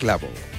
[0.00, 0.49] Clavo.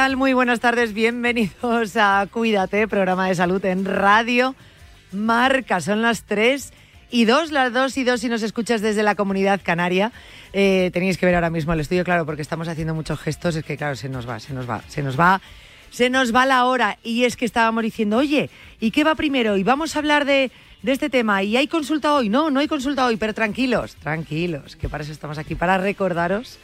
[0.00, 4.54] Muy buenas tardes, bienvenidos a Cuídate, programa de salud en radio.
[5.12, 6.72] Marca, son las 3
[7.10, 10.10] y 2, las 2 y 2 si nos escuchas desde la comunidad canaria.
[10.54, 13.62] Eh, tenéis que ver ahora mismo el estudio, claro, porque estamos haciendo muchos gestos, es
[13.62, 15.42] que claro, se nos va, se nos va, se nos va,
[15.90, 16.96] se nos va la hora.
[17.04, 18.48] Y es que estábamos diciendo, oye,
[18.80, 19.58] ¿y qué va primero?
[19.58, 20.50] Y vamos a hablar de,
[20.82, 21.42] de este tema.
[21.42, 22.30] ¿Y hay consulta hoy?
[22.30, 26.58] No, no hay consulta hoy, pero tranquilos, tranquilos, que para eso estamos aquí, para recordaros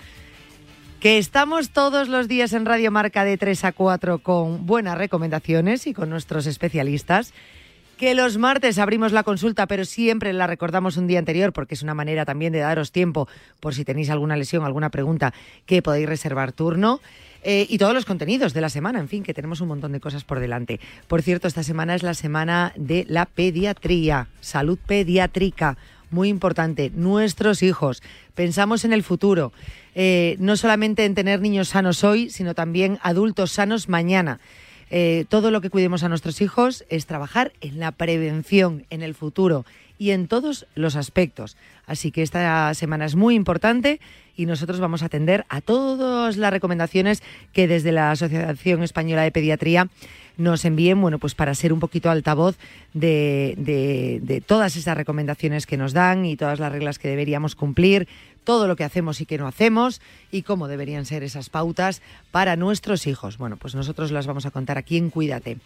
[1.07, 5.87] que estamos todos los días en Radio Marca de 3 a 4 con buenas recomendaciones
[5.87, 7.33] y con nuestros especialistas.
[7.97, 11.85] Que los martes abrimos la consulta, pero siempre la recordamos un día anterior porque es
[11.85, 13.29] una manera también de daros tiempo
[13.61, 15.33] por si tenéis alguna lesión, alguna pregunta,
[15.65, 16.99] que podéis reservar turno.
[17.45, 20.01] Eh, y todos los contenidos de la semana, en fin, que tenemos un montón de
[20.01, 20.81] cosas por delante.
[21.07, 25.77] Por cierto, esta semana es la semana de la pediatría, salud pediátrica
[26.11, 28.03] muy importante, nuestros hijos.
[28.35, 29.53] Pensamos en el futuro,
[29.99, 34.41] eh, no solamente en tener niños sanos hoy, sino también adultos sanos mañana.
[34.91, 39.15] Eh, todo lo que cuidemos a nuestros hijos es trabajar en la prevención, en el
[39.15, 39.65] futuro
[39.99, 41.57] y en todos los aspectos.
[41.87, 43.99] Así que esta semana es muy importante
[44.37, 47.23] y nosotros vamos a atender a todas las recomendaciones
[47.55, 49.89] que desde la Asociación Española de Pediatría
[50.37, 52.59] nos envíen, bueno, pues para ser un poquito altavoz
[52.93, 57.55] de, de, de todas esas recomendaciones que nos dan y todas las reglas que deberíamos
[57.55, 58.07] cumplir,
[58.47, 62.57] todo lo que hacemos y que no hacemos y cómo deberían ser esas pautas para
[62.57, 63.37] nuestros hijos.
[63.37, 65.59] Bueno, pues nosotros las vamos a contar aquí en Cuídate.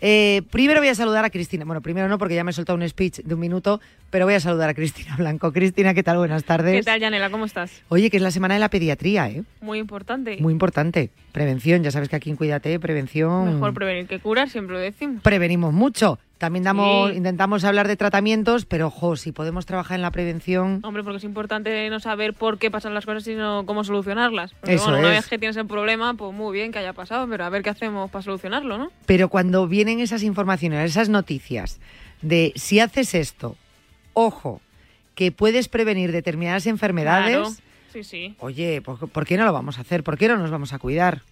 [0.00, 1.64] Eh, primero voy a saludar a Cristina.
[1.64, 3.80] Bueno, primero no, porque ya me he soltado un speech de un minuto,
[4.10, 5.50] pero voy a saludar a Cristina Blanco.
[5.50, 6.18] Cristina, ¿qué tal?
[6.18, 6.76] Buenas tardes.
[6.76, 7.30] ¿Qué tal, Yanela?
[7.30, 7.82] ¿Cómo estás?
[7.88, 9.42] Oye, que es la semana de la pediatría, ¿eh?
[9.62, 10.36] Muy importante.
[10.38, 11.10] Muy importante.
[11.32, 13.54] Prevención, ya sabes que aquí en Cuídate, prevención.
[13.54, 15.22] Mejor prevenir que curar, siempre lo decimos.
[15.22, 16.18] Prevenimos mucho.
[16.38, 17.16] También damos, Sí.
[17.16, 20.80] intentamos hablar de tratamientos, pero ojo, si podemos trabajar en la prevención.
[20.84, 24.52] Hombre, porque es importante no saber por qué pasan las cosas, sino cómo solucionarlas.
[24.52, 25.22] Porque, Eso bueno, una es.
[25.22, 27.70] vez que tienes el problema, pues muy bien que haya pasado, pero a ver qué
[27.70, 28.90] hacemos para solucionarlo, ¿no?
[29.06, 31.80] Pero cuando vienen esas informaciones, esas noticias
[32.20, 33.56] de si haces esto,
[34.12, 34.60] ojo,
[35.14, 37.50] que puedes prevenir determinadas enfermedades, Claro.
[37.94, 38.34] Sí, sí.
[38.40, 40.04] oye, ¿por, por qué no lo vamos a hacer?
[40.04, 41.22] ¿Por qué no nos vamos a cuidar?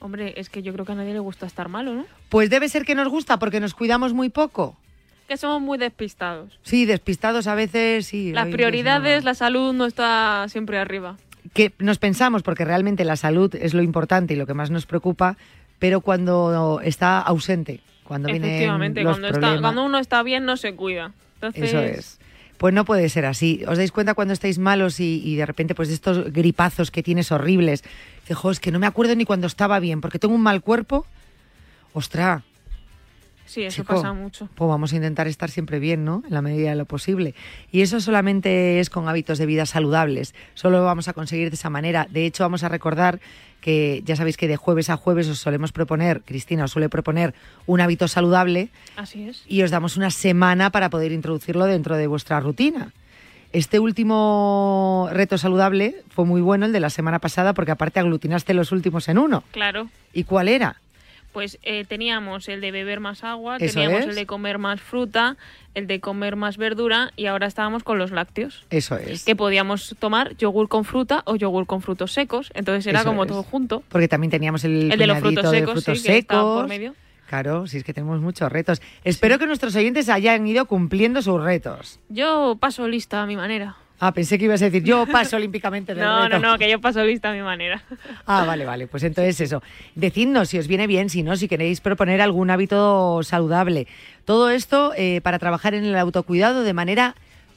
[0.00, 2.06] Hombre, es que yo creo que a nadie le gusta estar malo, ¿no?
[2.28, 4.76] Pues debe ser que nos gusta porque nos cuidamos muy poco.
[5.26, 6.58] Que somos muy despistados.
[6.62, 8.32] Sí, despistados a veces, sí.
[8.32, 11.16] Las prioridades, la salud no está siempre arriba.
[11.52, 14.86] Que nos pensamos, porque realmente la salud es lo importante y lo que más nos
[14.86, 15.36] preocupa,
[15.78, 19.60] pero cuando está ausente, cuando vienen Efectivamente, los cuando, está, problemas.
[19.60, 21.12] cuando uno está bien no se cuida.
[21.34, 22.18] Entonces, Eso es.
[22.56, 23.62] Pues no puede ser así.
[23.68, 27.30] ¿Os dais cuenta cuando estáis malos y, y de repente pues estos gripazos que tienes
[27.30, 27.84] horribles?
[28.28, 30.60] Dices, "Jo, es que no me acuerdo ni cuando estaba bien, porque tengo un mal
[30.60, 31.06] cuerpo.
[31.94, 32.42] Ostra,
[33.46, 34.50] Sí, eso chico, pasa mucho.
[34.54, 36.22] Pues vamos a intentar estar siempre bien, ¿no?
[36.28, 37.34] En la medida de lo posible.
[37.72, 40.34] Y eso solamente es con hábitos de vida saludables.
[40.52, 42.06] Solo lo vamos a conseguir de esa manera.
[42.10, 43.20] De hecho, vamos a recordar
[43.62, 47.32] que ya sabéis que de jueves a jueves os solemos proponer, Cristina os suele proponer
[47.64, 49.42] un hábito saludable Así es.
[49.48, 52.92] y os damos una semana para poder introducirlo dentro de vuestra rutina.
[53.52, 58.52] Este último reto saludable fue muy bueno, el de la semana pasada, porque aparte aglutinaste
[58.54, 59.42] los últimos en uno.
[59.52, 59.88] Claro.
[60.12, 60.80] ¿Y cuál era?
[61.32, 64.06] Pues eh, teníamos el de beber más agua, teníamos es.
[64.08, 65.36] el de comer más fruta,
[65.74, 68.64] el de comer más verdura y ahora estábamos con los lácteos.
[68.70, 69.24] Eso es.
[69.24, 72.50] Que podíamos tomar yogur con fruta o yogur con frutos secos.
[72.54, 73.28] Entonces era Eso como es.
[73.28, 73.82] todo junto.
[73.88, 76.54] Porque también teníamos el, El de los frutos de secos, frutos sí, que estaba por
[76.56, 76.68] secos.
[76.68, 76.94] medio.
[77.28, 78.80] Claro, si es que tenemos muchos retos.
[79.04, 82.00] Espero que nuestros oyentes hayan ido cumpliendo sus retos.
[82.08, 83.76] Yo paso lista a mi manera.
[84.00, 86.38] Ah, pensé que ibas a decir, yo paso olímpicamente del No, reto.
[86.38, 87.82] no, no, que yo paso lista a mi manera.
[88.26, 88.86] Ah, vale, vale.
[88.86, 89.62] Pues entonces eso.
[89.94, 93.86] Decidnos si os viene bien, si no, si queréis proponer algún hábito saludable.
[94.24, 97.14] Todo esto eh, para trabajar en el autocuidado de manera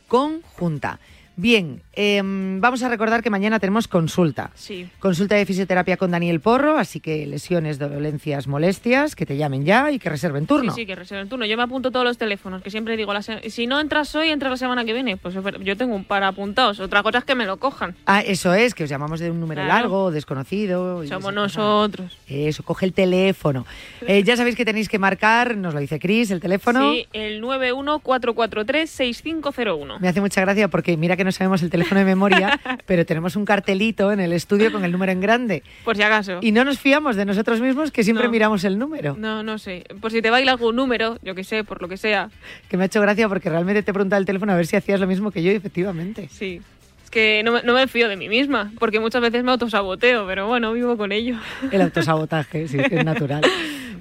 [0.09, 0.99] conjunta.
[1.37, 4.51] Bien, em, vamos a recordar que mañana tenemos consulta.
[4.53, 4.87] Sí.
[4.99, 9.89] Consulta de fisioterapia con Daniel Porro, así que lesiones, dolencias, molestias, que te llamen ya
[9.91, 10.73] y que reserven turno.
[10.73, 11.45] Sí, sí, que reserven turno.
[11.45, 14.29] Yo me apunto todos los teléfonos, que siempre digo, la se- si no entras hoy,
[14.29, 15.17] entra la semana que viene.
[15.17, 16.79] Pues yo tengo un par apuntados.
[16.79, 17.95] Otra cosa es que me lo cojan.
[18.05, 19.79] Ah, eso es, que os llamamos de un número Claro.
[19.81, 21.05] largo, desconocido.
[21.07, 22.17] Somos nosotros.
[22.27, 23.65] Eso, coge el teléfono.
[24.05, 26.91] Eh, ya sabéis que tenéis que marcar, nos lo dice Cris, el teléfono.
[26.91, 29.99] Sí, el 914436501.
[29.99, 33.35] Me hace mucha gracia porque mira que no sabemos el teléfono de memoria, pero tenemos
[33.35, 35.63] un cartelito en el estudio con el número en grande.
[35.83, 36.39] Por si acaso.
[36.41, 38.31] Y no nos fiamos de nosotros mismos que siempre No.
[38.31, 39.15] miramos el número.
[39.17, 39.83] No, no sé.
[39.99, 42.29] Por si te baila algún número, yo que sé, por lo que sea.
[42.69, 44.99] Que me ha hecho gracia porque realmente te preguntaba el teléfono a ver si hacías
[44.99, 46.27] lo mismo que yo y efectivamente.
[46.31, 46.61] Sí.
[47.03, 50.25] Es que no me, no me fío de mí misma, porque muchas veces me autosaboteo,
[50.27, 51.35] pero bueno, vivo con ello.
[51.71, 53.41] El autosabotaje, sí, que es natural.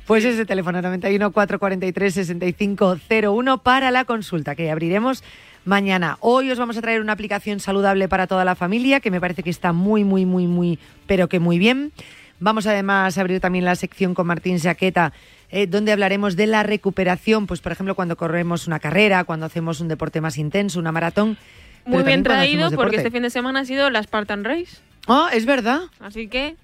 [0.07, 5.23] Pues ese teléfono 91 443 6501 para la consulta que abriremos
[5.65, 6.17] mañana.
[6.21, 9.43] Hoy os vamos a traer una aplicación saludable para toda la familia que me parece
[9.43, 11.93] que está muy, muy, muy, muy, pero que muy bien.
[12.39, 15.13] Vamos además a abrir también la sección con Martín Saqueta,
[15.51, 19.81] eh, donde hablaremos de la recuperación, pues por ejemplo cuando corremos una carrera, cuando hacemos
[19.81, 21.37] un deporte más intenso, una maratón.
[21.85, 24.79] Muy bien traído, porque este fin de semana ha sido la Spartan Race.
[25.07, 25.81] Ah, es verdad.
[25.99, 26.57] Así que,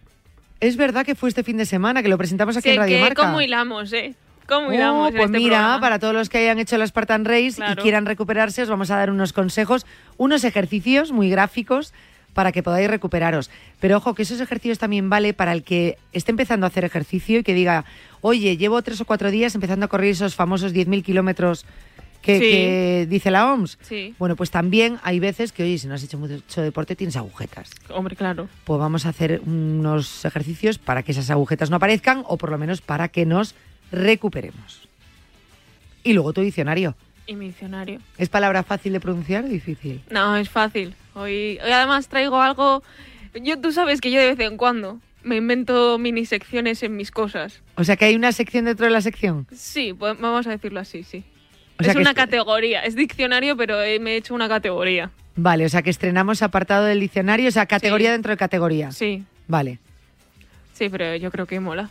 [0.61, 3.03] Es verdad que fue este fin de semana, que lo presentamos aquí en Radio que
[3.03, 3.43] Marca.
[3.45, 4.15] hilamos, ¿eh?
[4.49, 5.81] ¿Cómo Oh, pues este mira, programa?
[5.81, 8.97] para todos los que hayan hecho la Spartan Race y quieran recuperarse, os vamos a
[8.97, 11.93] dar unos consejos, unos ejercicios muy gráficos
[12.33, 13.51] para que podáis recuperaros.
[13.81, 17.39] Pero ojo, que esos ejercicios también vale para el que esté empezando a hacer ejercicio
[17.39, 17.85] y que diga,
[18.21, 21.65] oye, llevo tres o cuatro días empezando a correr esos famosos 10.000 kilómetros
[22.21, 22.45] que, Sí.
[22.45, 23.79] que dice la OMS.
[23.83, 27.17] Sí, Bueno, pues también hay veces que, oye, si no has hecho mucho deporte, tienes
[27.17, 27.71] agujetas.
[27.89, 28.49] hombre, claro.
[28.65, 32.59] Pues vamos a hacer unos ejercicios para que esas agujetas no aparezcan o por lo
[32.59, 33.55] menos para que nos
[33.93, 34.89] recuperemos.
[36.05, 36.95] Y luego tu diccionario.
[37.27, 38.01] Y mi diccionario.
[38.19, 40.01] ¿Es palabra fácil de pronunciar o difícil?
[40.11, 40.95] No, es fácil.
[41.15, 42.83] Hoy, hoy además traigo algo...
[43.43, 47.11] Yo, tú sabes que yo de vez en cuando me invento mini secciones en mis
[47.11, 47.61] cosas.
[47.75, 49.47] O sea que hay una sección dentro de la sección.
[49.53, 51.25] Sí, pues vamos a decirlo así, sí.
[51.79, 55.11] O sea es una categoría, es diccionario, pero eh, me he hecho una categoría.
[55.35, 58.13] Vale, o sea que estrenamos apartado del diccionario, o sea, categoría Sí.
[58.13, 58.91] dentro de categoría.
[58.93, 59.79] Sí, Vale.
[60.73, 61.91] sí, pero yo creo que mola.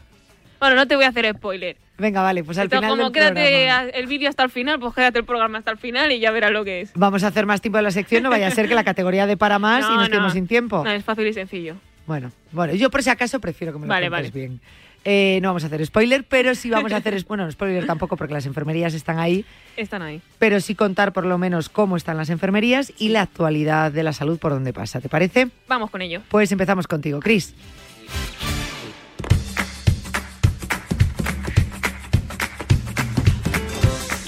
[0.66, 1.78] Bueno, no te voy a hacer spoiler.
[2.00, 3.90] Venga, vale, pues al Entonces, final como del quédate programa.
[3.92, 6.50] el vídeo hasta el final, pues quédate el programa hasta el final y ya verás
[6.52, 6.92] lo que es.
[6.96, 9.28] Vamos a hacer más tiempo de la sección, no vaya a ser que la categoría
[9.28, 10.84] de para más y No, nos quedemos sin tiempo.
[10.84, 11.76] No, es fácil y sencillo.
[12.08, 14.32] Bueno, bueno, yo por si acaso prefiero que me lo Vale, vale.
[14.32, 14.60] bien.
[15.08, 18.18] Eh, no vamos a hacer spoiler, pero sí vamos a hacer, bueno, no spoiler tampoco
[18.18, 19.46] porque las enfermerías están ahí,
[19.78, 20.20] Están ahí.
[20.40, 24.14] pero sí contar por lo menos cómo están las enfermerías y la actualidad de la
[24.14, 25.00] salud por donde pasa.
[25.02, 25.50] ¿Te parece?
[25.68, 26.24] Vamos con ello.
[26.30, 27.54] Pues empezamos contigo, Cris.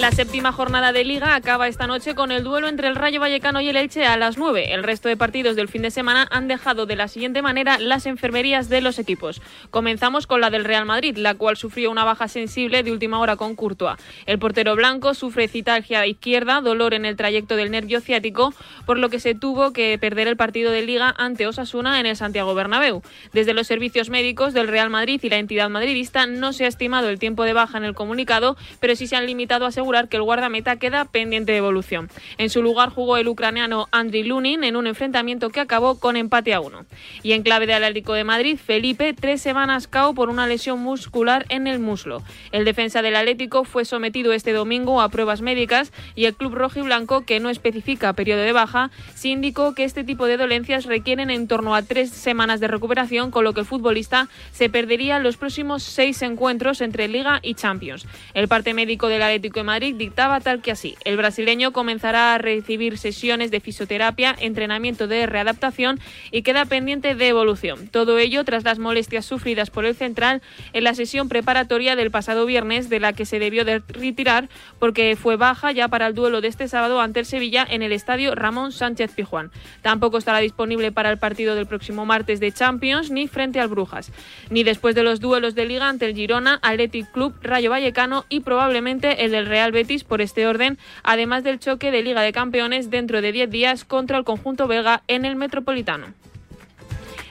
[0.07, 3.59] La séptima jornada de Liga acaba esta noche con el duelo entre el Rayo Vallecano
[3.59, 4.73] y el Elche a las 9.
[4.73, 8.05] El resto de partidos del fin de semana han dejado de la siguiente manera las
[8.05, 9.41] enfermerías de los equipos.
[9.69, 13.35] Comenzamos con la del Real Madrid, la cual sufrió una baja sensible de última hora
[13.35, 13.97] con Courtois.
[14.25, 18.53] El portero blanco sufre citalgia izquierda, dolor en el trayecto del nervio ciático,
[18.85, 22.15] por lo que se tuvo que perder el partido de Liga ante Osasuna en el
[22.15, 23.01] Santiago Bernabéu.
[23.33, 27.09] Desde los servicios médicos del Real Madrid y la entidad madridista no se ha estimado
[27.09, 30.17] el tiempo de baja en el comunicado, pero sí se han limitado a asegurar que
[30.17, 32.09] el guardameta queda pendiente de evolución.
[32.37, 36.53] En su lugar jugó el ucraniano Andriy Lunin en un enfrentamiento que acabó con empate
[36.53, 36.85] a uno.
[37.23, 41.45] Y en clave de Atlético de Madrid, Felipe, tres semanas cao por una lesión muscular
[41.49, 42.21] en el muslo.
[42.51, 46.79] El defensa del Atlético fue sometido este domingo a pruebas médicas y el club rojo
[46.79, 50.85] y blanco, que no especifica periodo de baja, sí indicó que este tipo de dolencias
[50.85, 55.19] requieren en torno a tres semanas de recuperación, con lo que el futbolista se perdería
[55.19, 58.05] los próximos seis encuentros entre Liga y Champions.
[58.33, 60.95] El parte médico del Atlético de Madrid Dictaba tal que así.
[61.05, 65.99] El brasileño comenzará a recibir sesiones de fisioterapia, entrenamiento de readaptación
[66.31, 67.87] y queda pendiente de evolución.
[67.87, 70.41] Todo ello tras las molestias sufridas por el central
[70.73, 75.15] en la sesión preparatoria del pasado viernes, de la que se debió de retirar porque
[75.15, 78.33] fue baja ya para el duelo de este sábado ante el Sevilla en el estadio
[78.33, 79.51] Ramón Sánchez Pijuán.
[79.83, 84.11] Tampoco estará disponible para el partido del próximo martes de Champions ni frente al Brujas,
[84.49, 88.39] ni después de los duelos de liga ante el Girona, Athletic Club, Rayo Vallecano y
[88.39, 92.89] probablemente el del Real Betis por este orden, además del choque de Liga de Campeones
[92.89, 96.13] dentro de 10 días contra el conjunto belga en el Metropolitano.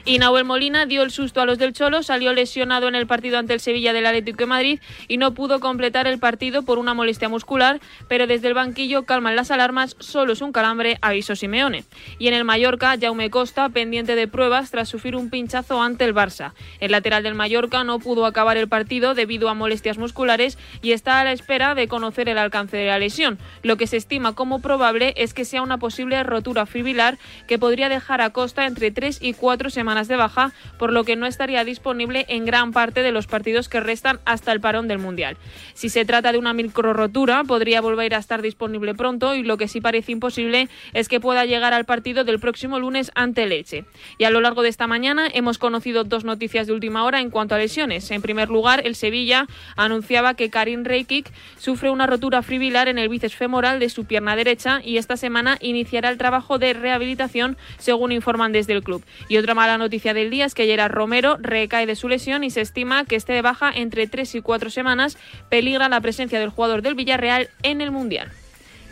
[0.07, 3.53] Y Molina dio el susto a los del Cholo, salió lesionado en el partido ante
[3.53, 7.27] el Sevilla del Atlético de Madrid y no pudo completar el partido por una molestia
[7.27, 11.83] muscular, pero desde el banquillo calman las alarmas, solo es un calambre, avisó Simeone.
[12.19, 16.15] Y en el Mallorca, Jaume Costa, pendiente de pruebas tras sufrir un pinchazo ante el
[16.15, 16.53] Barça.
[16.79, 21.19] El lateral del Mallorca no pudo acabar el partido debido a molestias musculares y está
[21.19, 23.39] a la espera de conocer el alcance de la lesión.
[23.61, 27.89] Lo que se estima como probable es que sea una posible rotura fibrilar que podría
[27.89, 31.63] dejar a Costa entre 3 y 4 semanas de baja, por lo que no estaría
[31.63, 35.37] disponible en gran parte de los partidos que restan hasta el parón del Mundial.
[35.73, 39.67] Si se trata de una microrotura, podría volver a estar disponible pronto y lo que
[39.67, 43.85] sí parece imposible es que pueda llegar al partido del próximo lunes ante Leche.
[44.19, 47.31] Y a lo largo de esta mañana hemos conocido dos noticias de última hora en
[47.31, 48.11] cuanto a lesiones.
[48.11, 53.09] En primer lugar, el Sevilla anunciaba que Karim Reikik sufre una rotura fibrilar en el
[53.09, 58.11] bíceps femoral de su pierna derecha y esta semana iniciará el trabajo de rehabilitación, según
[58.11, 59.03] informan desde el club.
[59.29, 62.43] Y otra mala noticia noticia del día es que Gerard Romero recae de su lesión
[62.43, 65.17] y se estima que esté de baja entre tres y cuatro semanas.
[65.49, 68.29] Peligra la presencia del jugador del Villarreal en el Mundial.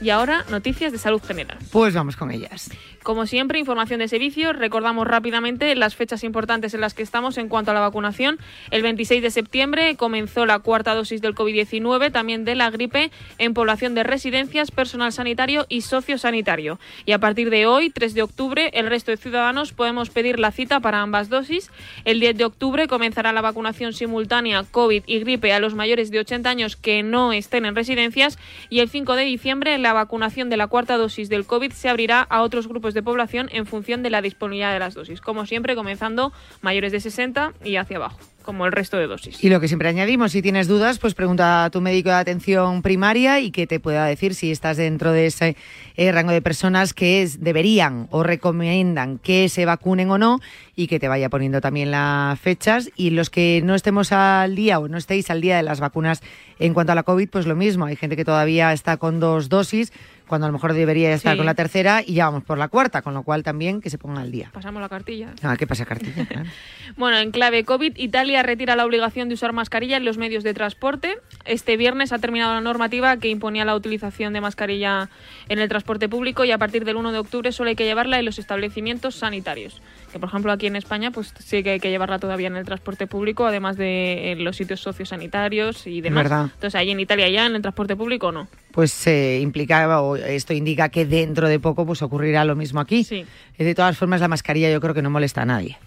[0.01, 1.57] Y ahora, noticias de salud general.
[1.73, 2.69] Pues vamos con ellas.
[3.05, 4.51] Como siempre, información de servicio.
[4.51, 8.39] Recordamos rápidamente las fechas importantes en las que estamos en cuanto a la vacunación.
[8.71, 13.53] El 26 de septiembre comenzó la cuarta dosis del COVID-19, también de la gripe, en
[13.53, 16.79] población de residencias, personal sanitario y sociosanitario.
[17.05, 20.49] Y a partir de hoy, 3 de octubre, el resto de ciudadanos podemos pedir la
[20.49, 21.69] cita para ambas dosis.
[22.05, 26.21] El 10 de octubre comenzará la vacunación simultánea COVID y gripe a los mayores de
[26.21, 28.39] 80 años que no estén en residencias.
[28.71, 32.21] Y el 5 de diciembre, la vacunación de la cuarta dosis del COVID se abrirá
[32.21, 35.21] a otros grupos de población en función de la disponibilidad de las dosis.
[35.21, 39.43] Como siempre, comenzando mayores de 60 y hacia abajo como el resto de dosis.
[39.43, 42.83] Y lo que siempre añadimos, si tienes dudas, pues pregunta a tu médico de atención
[42.83, 45.57] primaria y que te pueda decir si estás dentro de ese
[45.97, 50.39] eh, rango de personas que deberían o recomiendan que se vacunen o no
[50.75, 52.91] y que te vaya poniendo también las fechas.
[52.95, 56.21] Y los que no estemos al día o no estéis al día de las vacunas
[56.59, 57.85] en cuanto a la COVID, pues lo mismo.
[57.85, 59.91] Hay gente que todavía está con dos dosis
[60.27, 63.01] cuando a lo mejor debería estar con la tercera y ya vamos por la cuarta,
[63.01, 64.49] con lo cual también que se ponga al día.
[64.53, 65.33] Pasamos la cartilla.
[65.43, 66.25] Ah, ¿qué pasa cartilla?
[66.97, 70.53] bueno, en clave COVID, Italia retira la obligación de usar mascarilla en los medios de
[70.53, 71.17] transporte.
[71.45, 75.09] Este viernes ha terminado la normativa que imponía la utilización de mascarilla
[75.49, 78.19] en el transporte público y a partir del 1 de octubre solo hay que llevarla
[78.19, 79.81] en los establecimientos sanitarios.
[80.15, 82.63] Que por ejemplo aquí en España pues sí que hay que llevarla todavía en el
[82.63, 86.31] transporte público, además de en los sitios sociosanitarios y demás.
[86.53, 88.47] Entonces ahí en Italia ya en el transporte público no.
[88.71, 93.03] Pues se implicaba o esto indica que dentro de poco pues ocurrirá lo mismo aquí.
[93.03, 93.25] Sí.
[93.57, 95.77] De todas formas la mascarilla yo creo que no molesta a nadie.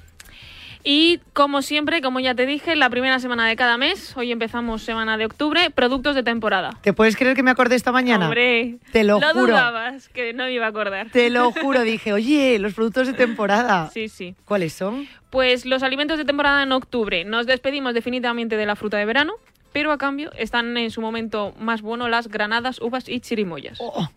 [0.85, 4.82] Y como siempre, como ya te dije, la primera semana de cada mes, hoy empezamos
[4.82, 6.78] semana de octubre, productos de temporada.
[6.82, 8.26] ¿Te puedes creer que me acordé esta mañana?
[8.26, 9.47] Hombre, te lo, lo juro.
[9.47, 11.11] dudabas que no me iba a acordar.
[11.11, 13.90] Te lo juro, dije, oye, los productos de temporada.
[13.99, 14.35] Sí, sí.
[14.44, 15.08] ¿Cuáles son?
[15.30, 17.25] Pues los alimentos de temporada en octubre.
[17.25, 19.32] Nos despedimos definitivamente de la fruta de verano,
[19.73, 23.78] pero a cambio están en su momento más bueno las granadas, uvas y chirimoyas.
[23.80, 24.08] Oh,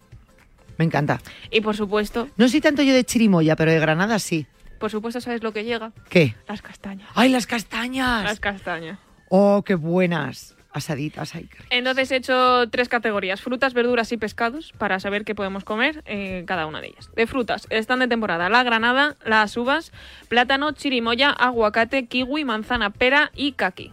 [0.78, 1.20] me encanta.
[1.50, 2.28] Y por supuesto...
[2.38, 4.46] No soy tanto yo de chirimoya, pero de granadas sí.
[4.82, 5.92] Por supuesto, ¿sabes lo que llega?
[6.10, 6.36] ¿Qué?
[6.48, 7.08] Las castañas.
[7.14, 8.24] ¡Ay, las castañas!
[8.24, 8.98] Las castañas.
[9.30, 10.56] ¡Oh, qué buenas!
[10.74, 15.64] Asaditas, ay, Entonces he hecho tres categorías, frutas, verduras y pescados, para saber qué podemos
[15.66, 17.12] comer eh, cada una de ellas.
[17.16, 19.92] De frutas, están de temporada la granada, las uvas,
[20.30, 23.92] plátano, chirimoya, aguacate, kiwi, manzana, pera y kaki.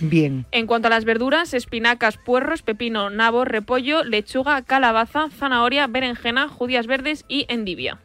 [0.00, 0.46] Bien.
[0.52, 6.86] En cuanto a las verduras, espinacas, puerros, pepino, nabo, repollo, lechuga, calabaza, zanahoria, berenjena, judías
[6.86, 7.98] verdes y endivia.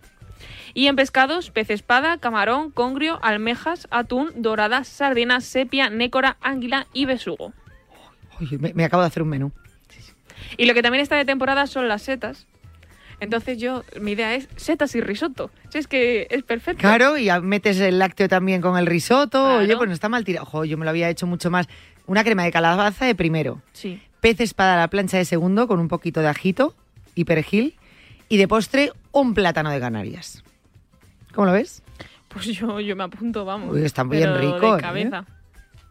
[0.78, 7.06] Y en pescados, pez espada, camarón, congrio, almejas, atún, dorada, sardina, sepia, nécora, águila y
[7.06, 7.52] besugo.
[8.60, 9.52] Me, me acabo de hacer un menú.
[10.56, 12.46] Y lo que también está de temporada son las setas.
[13.20, 15.50] Entonces yo, mi idea es setas y risotto.
[15.70, 16.82] Si es que es perfecto.
[16.82, 19.46] Claro, y metes el lácteo también con el risotto.
[19.46, 19.58] Claro.
[19.58, 20.46] Oye, pues no está mal tirado.
[20.46, 21.68] Ojo, yo me lo había hecho mucho más.
[22.06, 23.64] Una crema de calabaza de primero.
[23.74, 24.00] Sí.
[24.22, 26.76] Pez espada a la plancha de segundo con un poquito de ajito
[27.16, 27.74] y perejil.
[28.30, 30.44] Y de postre, un plátano de Canarias.
[31.38, 31.84] ¿Cómo lo ves?
[32.29, 33.75] Pues yo, yo me apunto, vamos.
[33.75, 34.82] Uy, está bien Pero rico, De ¿eh?
[34.82, 35.25] cabeza.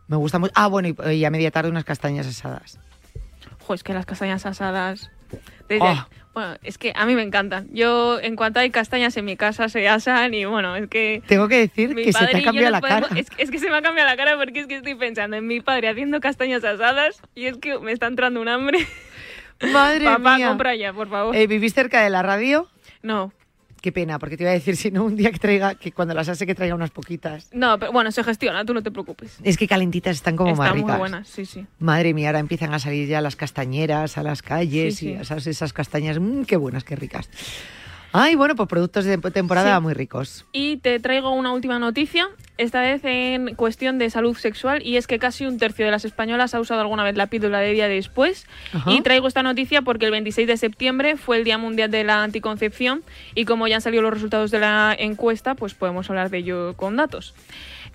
[0.09, 0.53] Me gusta mucho.
[0.57, 2.81] Ah, bueno, y, y a media tarde unas castañas asadas.
[3.61, 5.11] Jo, es que las castañas asadas...
[5.69, 6.07] desde- Oh.
[6.35, 7.69] Bueno, es que a mí me encantan.
[7.73, 11.23] Yo, en cuanto hay castañas en mi casa, se asan y bueno, es que...
[11.29, 13.21] Tengo que decir que se te ha cambiado la podemos- cara.
[13.21, 15.47] Es, es que se me ha cambiado la cara porque es que estoy pensando en
[15.47, 18.87] mi padre haciendo castañas asadas y es que me está entrando un hambre.
[19.73, 20.49] Madre Papá, mía.
[20.49, 21.35] compra ya, por favor.
[21.35, 22.69] Eh, ¿Vivís cerca de la radio?
[23.03, 23.33] No,
[23.81, 26.15] Qué pena, porque te iba a decir, si no, un día que traiga, que cuando
[26.15, 27.49] las hace que traiga unas poquitas.
[27.53, 29.39] no, pero bueno, se gestiona, tú no te preocupes.
[29.43, 30.89] Es que calentitas están como más Están ricas.
[30.91, 31.67] muy buenas, sí, sí.
[31.79, 35.21] Madre mía, ahora empiezan a salir ya las castañeras a las calles Sí, y sí.
[35.21, 37.29] esas, esas castañas, mmm, qué buenas, qué ricas.
[38.19, 39.83] Ay, bueno, pues productos de temporada Sí.
[39.83, 40.47] muy ricos.
[40.53, 45.07] Y te traigo una última noticia, esta vez en cuestión de salud sexual, y es
[45.07, 47.89] que casi un tercio de las españolas ha usado alguna vez la píldora de día
[47.89, 48.47] después.
[48.73, 48.91] Ajá.
[48.91, 52.23] Y traigo esta noticia porque el 26 de septiembre fue el Día Mundial de la
[52.23, 53.03] Anticoncepción
[53.35, 56.75] y como ya han salido los resultados de la encuesta, pues podemos hablar de ello
[56.77, 57.35] con datos.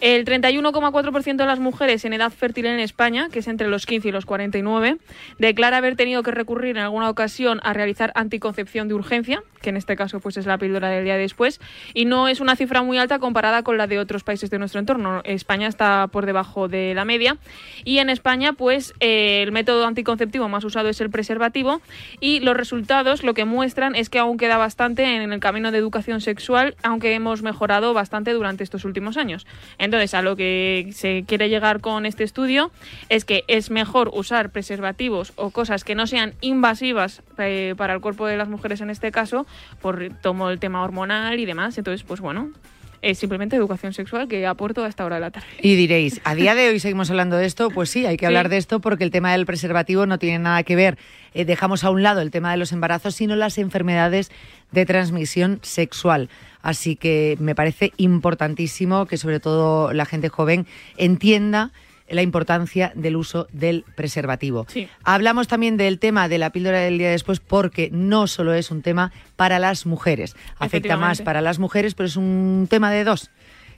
[0.01, 4.07] El 31,4% de las mujeres en edad fértil en España, que es entre los 15
[4.07, 4.97] y los 49,
[5.37, 9.77] declara haber tenido que recurrir en alguna ocasión a realizar anticoncepción de urgencia, que en
[9.77, 11.61] este caso pues es la píldora del día después,
[11.93, 14.79] y no es una cifra muy alta comparada con la de otros países de nuestro
[14.79, 15.21] entorno.
[15.23, 17.37] España está por debajo de la media
[17.83, 21.79] y en España pues eh, el método anticonceptivo más usado es el preservativo
[22.19, 25.77] y los resultados lo que muestran es que aún queda bastante en el camino de
[25.77, 29.45] educación sexual, aunque hemos mejorado bastante durante estos últimos años.
[29.91, 32.71] Entonces, a lo que se quiere llegar con este estudio
[33.09, 37.99] es que es mejor usar preservativos o cosas que no sean invasivas eh, para el
[37.99, 39.45] cuerpo de las mujeres en este caso,
[39.81, 41.77] por tomo el tema hormonal y demás.
[41.77, 42.51] Entonces, pues bueno,
[43.01, 45.47] es simplemente educación sexual que aporto a esta hora de la tarde.
[45.61, 47.69] Y diréis, ¿a día de hoy seguimos hablando de esto?
[47.69, 48.27] Pues sí, hay que Sí.
[48.27, 50.97] hablar de esto porque el tema del preservativo no tiene nada que ver.
[51.33, 54.31] eh, dejamos a un lado el tema de los embarazos, sino las enfermedades
[54.71, 56.29] de transmisión sexual.
[56.61, 61.71] Así que me parece importantísimo que sobre todo la gente joven entienda
[62.11, 64.65] la importancia del uso del preservativo.
[64.69, 64.87] Sí.
[65.03, 68.81] Hablamos también del tema de la píldora del día después porque no solo es un
[68.81, 73.31] tema para las mujeres, afecta más para las mujeres, pero es un tema de dos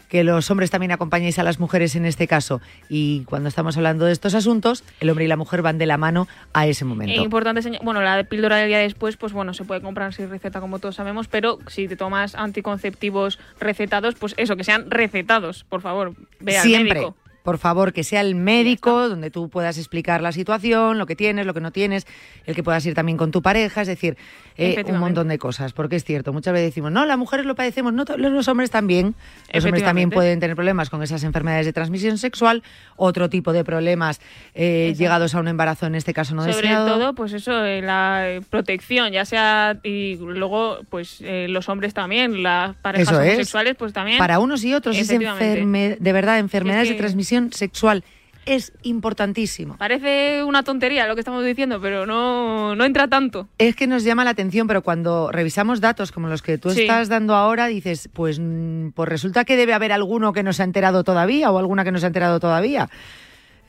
[0.09, 2.61] que los hombres también acompañéis a las mujeres en este caso.
[2.89, 5.97] Y cuando estamos hablando de estos asuntos, el hombre y la mujer van de la
[5.97, 7.21] mano a ese Es momento.
[7.21, 10.59] importante seña- bueno, la píldora del día después, pues bueno, se puede comprar sin receta
[10.61, 15.81] como todos sabemos, pero si te tomas anticonceptivos recetados, pues eso, que sean recetados, por
[15.81, 16.93] favor, ve al Siempre.
[16.99, 17.15] médico.
[17.43, 21.45] Por favor, que sea el médico donde tú puedas explicar la situación, lo que tienes,
[21.45, 22.07] lo que no tienes,
[22.45, 24.15] el que puedas ir también con tu pareja, es decir,
[24.57, 25.73] eh, un montón de cosas.
[25.73, 29.15] Porque es cierto, muchas veces decimos, no, las mujeres lo padecemos, no, los hombres también.
[29.53, 32.63] Los hombres también pueden tener problemas con esas enfermedades de transmisión sexual,
[32.95, 34.21] otro tipo de problemas
[34.55, 36.87] eh, llegados a un embarazo, en este caso no Sobre deseado.
[36.97, 42.75] todo, pues eso, eh, la protección, ya sea, y luego, pues los hombres también, las
[42.77, 43.27] parejas Eso es.
[43.33, 44.17] homosexuales, pues también.
[44.17, 48.03] Para unos y otros es enferme- de verdad enfermedades que- de transmisión sexual.
[48.45, 49.77] Es importantísimo.
[49.77, 53.47] Parece una tontería lo que estamos diciendo, pero no, no entra tanto.
[53.57, 56.81] Es que nos llama la atención, pero cuando revisamos datos como los que tú Sí.
[56.81, 60.61] estás dando ahora, dices, pues, mm, pues resulta que debe haber alguno que no se
[60.61, 62.89] ha enterado todavía o alguna que no se ha enterado todavía.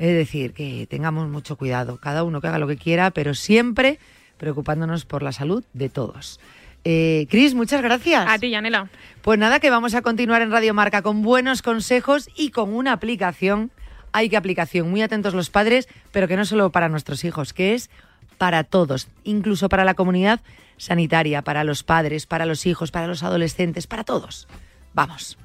[0.00, 4.00] Es decir, que tengamos mucho cuidado, cada uno que haga lo que quiera, pero siempre
[4.38, 6.40] preocupándonos por la salud de todos.
[6.84, 8.26] Eh, Cris, muchas gracias.
[8.28, 8.88] A ti, Yanela.
[9.22, 12.92] Pues nada, que vamos a continuar en Radio Marca con buenos consejos y con una
[12.92, 13.70] aplicación.
[14.12, 17.74] Hay que aplicación, muy atentos los padres, pero que no solo para nuestros hijos, que
[17.74, 17.90] es
[18.38, 20.40] para todos, incluso para la comunidad
[20.76, 24.46] sanitaria, para los padres, para los hijos, para los adolescentes, para todos.
[24.92, 25.38] Vamos.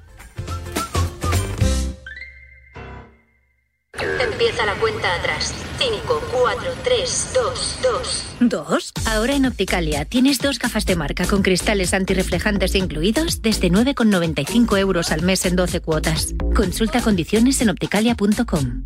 [3.98, 5.52] Empieza la cuenta atrás.
[5.78, 8.36] 5, 4, 3, 2, 2.
[8.40, 8.92] ¿Dos?
[9.06, 15.10] Ahora en Opticalia tienes dos gafas de marca con cristales antirreflejantes incluidos desde 9,95 euros
[15.12, 16.34] al mes en 12 cuotas.
[16.54, 18.84] Consulta condiciones en opticalia.com.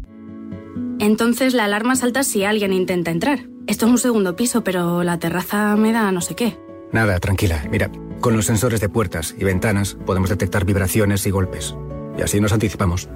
[1.00, 3.40] Entonces la alarma salta si alguien intenta entrar.
[3.66, 6.58] Esto es un segundo piso, pero la terraza me da no sé qué.
[6.92, 7.64] Nada, tranquila.
[7.70, 7.90] Mira,
[8.20, 11.74] con los sensores de puertas y ventanas podemos detectar vibraciones y golpes.
[12.16, 13.08] Y así nos anticipamos.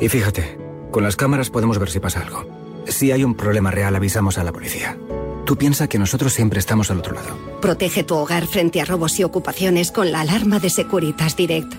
[0.00, 0.61] Y fíjate,
[0.92, 2.46] con las cámaras podemos ver si pasa algo.
[2.86, 4.96] Si hay un problema real, avisamos a la policía.
[5.44, 7.36] Tú piensa que nosotros siempre estamos al otro lado.
[7.60, 11.74] Protege tu hogar frente a robos y ocupaciones con la alarma de Securitas Direct.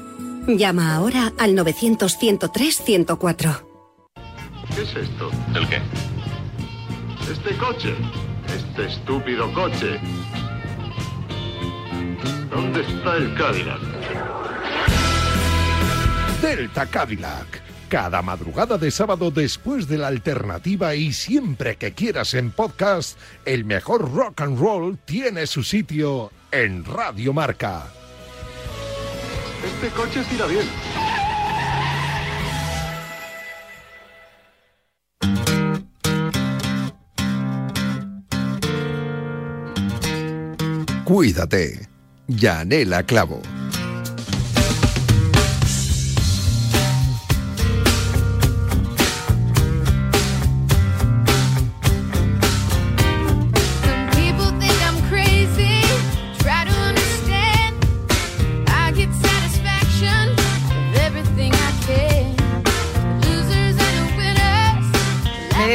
[0.47, 3.65] Llama ahora al 900-103-104.
[4.75, 5.29] ¿Qué es esto?
[5.55, 5.79] ¿El qué?
[7.31, 7.95] Este coche.
[8.47, 10.01] Este estúpido coche.
[12.49, 13.79] ¿Dónde está el Cadillac?
[16.41, 17.62] Delta Cadillac
[17.93, 23.65] cada madrugada de sábado después de la alternativa y siempre que quieras en podcast, el
[23.65, 27.83] mejor rock and roll tiene su sitio en Radio Marca.
[29.63, 30.65] Este coche tira bien.
[41.03, 41.87] Cuídate.
[42.25, 43.39] Yanela Clavo.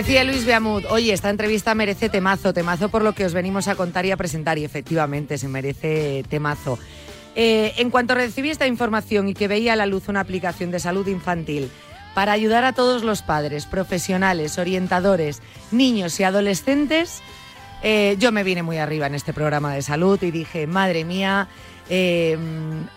[0.09, 3.75] Decía Luis Beamud, oye, esta entrevista merece temazo, temazo por lo que os venimos a
[3.75, 6.79] contar y a presentar, y efectivamente se merece temazo.
[7.35, 10.81] Eh, en cuanto recibí esta información y que veía a la luz una aplicación de
[10.81, 11.71] salud infantil
[12.15, 15.43] para ayudar a todos los padres, profesionales, orientadores,
[15.73, 17.21] niños y adolescentes,
[17.83, 21.49] eh, yo me vine muy arriba en este programa de salud y dije, madre mía,
[21.91, 22.39] eh,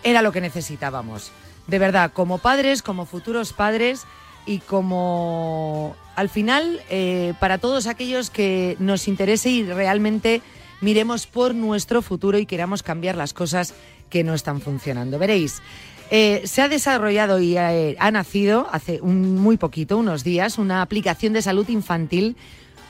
[0.02, 1.30] era lo que necesitábamos.
[1.66, 4.06] De verdad, como padres, como futuros padres
[4.46, 10.42] y como al final eh, para todos aquellos que nos interese y realmente
[10.80, 13.74] miremos por nuestro futuro y queramos cambiar las cosas
[14.10, 15.18] que no están funcionando.
[15.18, 15.62] Veréis,
[16.10, 21.32] eh, se ha desarrollado y eh, ha nacido hace muy poquito, unos días, una aplicación
[21.32, 22.36] de salud infantil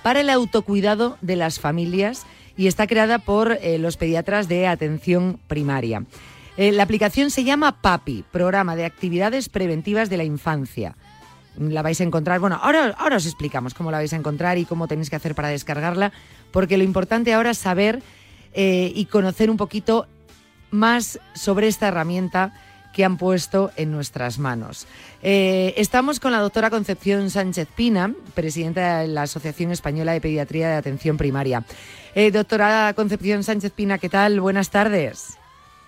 [0.02, 2.24] para el autocuidado de las familias
[2.56, 6.04] y está creada por los pediatras de atención primaria.
[6.58, 10.96] La aplicación se llama PAPI, Programa de Actividades Preventivas de la Infancia.
[11.58, 14.64] La vais a encontrar, bueno, ahora, ahora os explicamos cómo la vais a encontrar y
[14.64, 16.12] cómo tenéis que hacer para descargarla,
[16.50, 18.02] porque lo importante ahora es saber
[18.54, 20.06] eh, y conocer un poquito
[20.70, 22.52] más sobre esta herramienta
[22.92, 24.86] que han puesto en nuestras manos.
[25.22, 30.68] Eh, estamos con la doctora Concepción Sánchez Pina, presidenta de la Asociación Española de Pediatría
[30.68, 31.64] de Atención Primaria.
[32.14, 34.40] Eh, doctora Concepción Sánchez Pina, ¿qué tal?
[34.40, 35.38] Buenas tardes.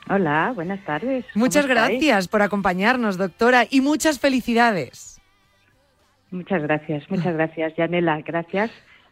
[0.09, 1.24] Hola, buenas tardes.
[1.33, 1.88] ¿Cómo Muchas estáis?
[1.90, 5.13] gracias por acompañarnos, doctora, y muchas felicidades.
[6.34, 8.20] Muchas gracias, muchas gracias, Yanela.
[8.22, 8.70] Gracias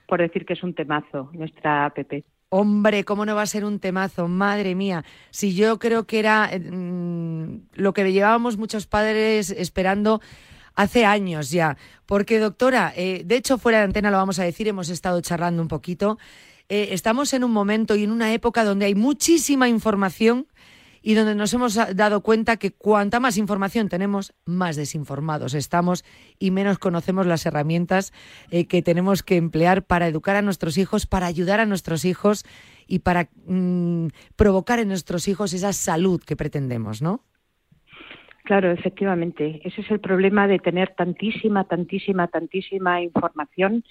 [0.08, 1.96] por decir que es un temazo nuestra app.
[2.48, 4.26] Hombre, ¿cómo no va a ser un temazo?
[4.26, 5.04] Madre mía.
[5.30, 10.20] Si yo creo que era eh, mm, lo que llevábamos muchos padres esperando
[10.74, 11.76] hace años ya.
[12.06, 15.62] Porque, doctora, eh, de hecho, fuera de antena lo vamos a decir, hemos estado charlando
[15.62, 16.18] un poquito.
[16.68, 20.48] Eh, estamos en un momento y en una época donde hay muchísima información
[21.02, 26.04] y donde nos hemos dado cuenta que cuanta más información tenemos, más desinformados estamos
[26.38, 28.12] y menos conocemos las herramientas
[28.50, 32.44] eh, que tenemos que emplear para educar a nuestros hijos, para ayudar a nuestros hijos
[32.86, 37.24] y para mm, provocar en nuestros hijos esa salud que pretendemos, ¿no?
[38.44, 39.60] Claro, efectivamente.
[39.64, 43.84] Ese es el problema de tener tantísima, tantísima, tantísima información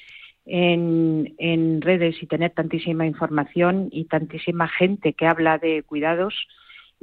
[0.43, 6.33] en redes y tener tantísima información y tantísima gente que habla de cuidados.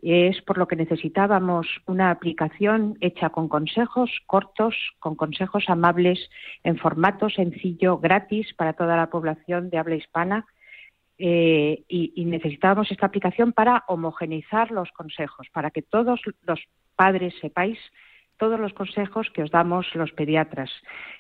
[0.00, 6.30] Es por lo que necesitábamos una aplicación hecha con consejos cortos, con consejos amables,
[6.62, 10.46] en formato sencillo, gratis para toda la población de habla hispana.
[11.20, 16.60] Eh, y, y necesitábamos esta aplicación para homogeneizar los consejos, para que todos los
[16.94, 17.78] padres sepáis
[18.38, 20.70] todos los consejos que os damos los pediatras.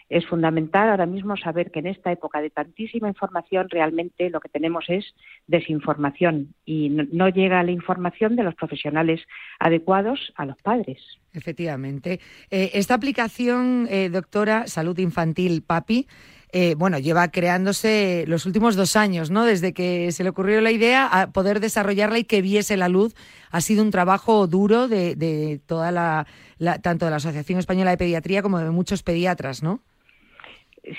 [0.08, 4.48] Es fundamental ahora mismo saber que en esta época de tantísima información realmente lo que
[4.48, 5.04] tenemos es
[5.46, 9.20] desinformación y no, llega la información de los profesionales
[9.58, 10.98] adecuados a los padres.
[11.34, 12.20] Efectivamente.
[12.50, 16.06] Eh, esta aplicación, eh, doctora, Salud Infantil Papi,
[16.52, 19.44] eh, bueno, lleva creándose los últimos dos años, ¿no?
[19.44, 23.14] Desde que se le ocurrió la idea a poder desarrollarla y que viese la luz.
[23.50, 26.26] Ha sido un trabajo duro de, de toda la,
[26.58, 29.80] la- tanto de la Asociación Española de Pediatría como de muchos pediatras, ¿no?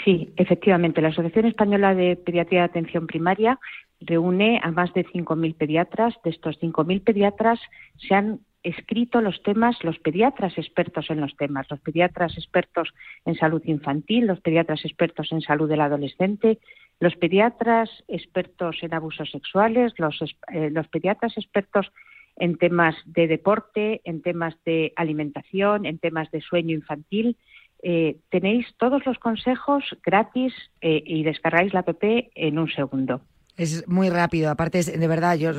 [0.06, 1.02] Sí, efectivamente.
[1.02, 3.60] La Asociación Española de Pediatría de Atención Primaria
[4.02, 6.14] reúne a más de 5.000 pediatras.
[6.24, 7.60] De estos 5.000 pediatras
[7.98, 12.90] se han escrito los temas, los pediatras expertos en los temas, los pediatras expertos
[13.26, 16.60] en salud infantil, los pediatras expertos en salud del adolescente,
[17.00, 20.22] los pediatras expertos en abusos sexuales, los,
[20.54, 21.92] eh, pediatras expertos
[22.36, 27.38] en temas de deporte, en temas de alimentación, en temas de sueño infantil.
[27.82, 33.22] Eh, tenéis todos los consejos gratis eh, y descargáis la app en un segundo.
[33.60, 35.52] Es muy rápido, aparte es, de verdad, yo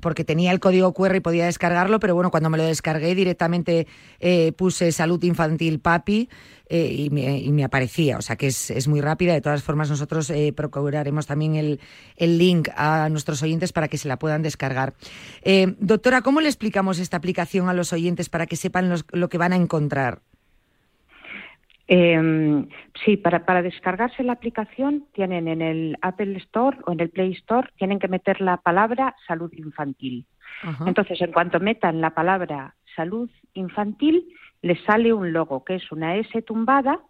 [0.00, 3.88] porque tenía el código QR y podía descargarlo, pero bueno, cuando me lo descargué directamente
[4.20, 6.28] eh, puse salud infantil papi
[6.68, 9.32] eh, y, me, y me aparecía, o sea que es, es muy rápida.
[9.32, 11.80] De todas formas, nosotros eh, procuraremos también el,
[12.14, 14.94] el link a nuestros oyentes para que se la puedan descargar.
[15.80, 19.52] Doctora, ¿cómo le explicamos esta aplicación a los oyentes para que sepan lo que van
[19.52, 20.22] a encontrar?
[21.90, 22.66] Eh,
[23.02, 27.32] sí, para, para descargarse la aplicación tienen en el Apple Store o en el Play
[27.32, 30.26] Store, tienen que meter la palabra salud infantil.
[30.84, 34.24] Entonces, en cuanto metan la palabra salud infantil,
[34.60, 37.00] les sale un logo que es una S tumbada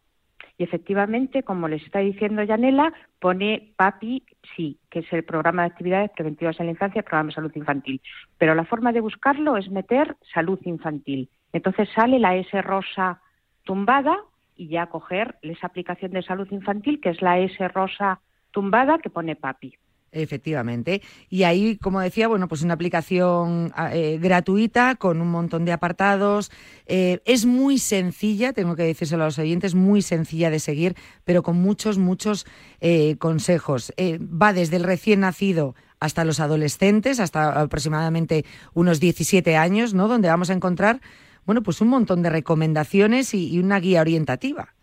[0.58, 4.22] Y efectivamente, como les está diciendo Yanela, pone PAPI,
[4.54, 8.00] sí, que es el programa de actividades preventivas en la infancia, programa de salud infantil.
[8.38, 11.30] Pero la forma de buscarlo es meter salud infantil.
[11.52, 13.20] Entonces sale la S rosa
[13.64, 14.18] tumbada
[14.58, 19.08] y ya coger esa aplicación de salud infantil, que es la S rosa tumbada que
[19.08, 19.78] pone PAPI.
[20.10, 21.02] Efectivamente.
[21.28, 26.50] Y ahí, como decía, bueno, pues una aplicación eh, gratuita con un montón de apartados.
[26.86, 31.42] Eh, es muy sencilla, tengo que decírselo a los oyentes, muy sencilla de seguir, pero
[31.42, 32.46] con muchos, muchos
[32.80, 33.92] eh, consejos.
[33.98, 40.08] va desde el recién nacido hasta los adolescentes, hasta aproximadamente unos 17 años, ¿no?
[40.08, 41.00] Donde vamos a encontrar,
[41.48, 44.74] bueno, pues un montón de recomendaciones y, una guía orientativa.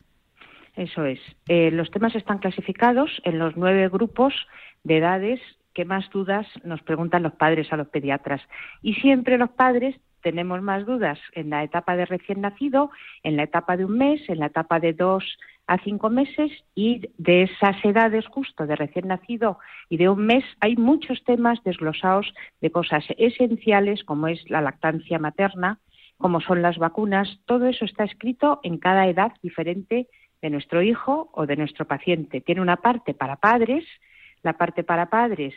[0.76, 1.20] Eso es.
[1.48, 4.34] los temas están clasificados en los nueve grupos
[4.84, 5.40] de edades
[5.76, 8.42] que más dudas nos preguntan los padres a los pediatras.
[8.82, 12.90] Y siempre los padres tenemos más dudas en la etapa de recién nacido,
[13.22, 17.10] en la etapa de un mes, en la etapa de dos a cinco meses y
[17.20, 22.34] de esas edades justo de recién nacido y de un mes hay muchos temas desglosados
[22.60, 25.80] de cosas esenciales como es la lactancia materna,
[26.18, 30.08] como son las vacunas, todo eso está escrito en cada edad diferente
[30.42, 32.42] de nuestro hijo o de nuestro paciente.
[32.42, 33.86] Tiene una parte para padres,
[34.44, 35.54] la parte para padres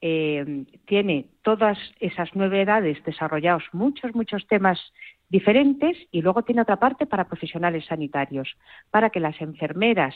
[0.00, 4.78] eh, tiene todas esas nueve edades desarrollados muchos, muchos temas
[5.28, 8.56] diferentes y luego tiene otra parte para profesionales sanitarios,
[8.90, 10.14] para que las enfermeras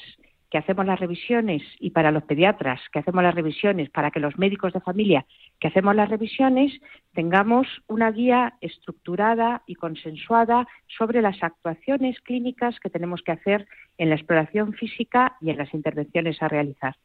[0.53, 4.37] que hacemos las revisiones y para los pediatras que hacemos las revisiones, para que los
[4.37, 5.25] médicos de familia
[5.59, 6.79] que hacemos las revisiones
[7.15, 14.11] tengamos una guía estructurada y consensuada sobre las actuaciones clínicas que tenemos que hacer en
[14.11, 16.97] la exploración física y en las intervenciones a realizar.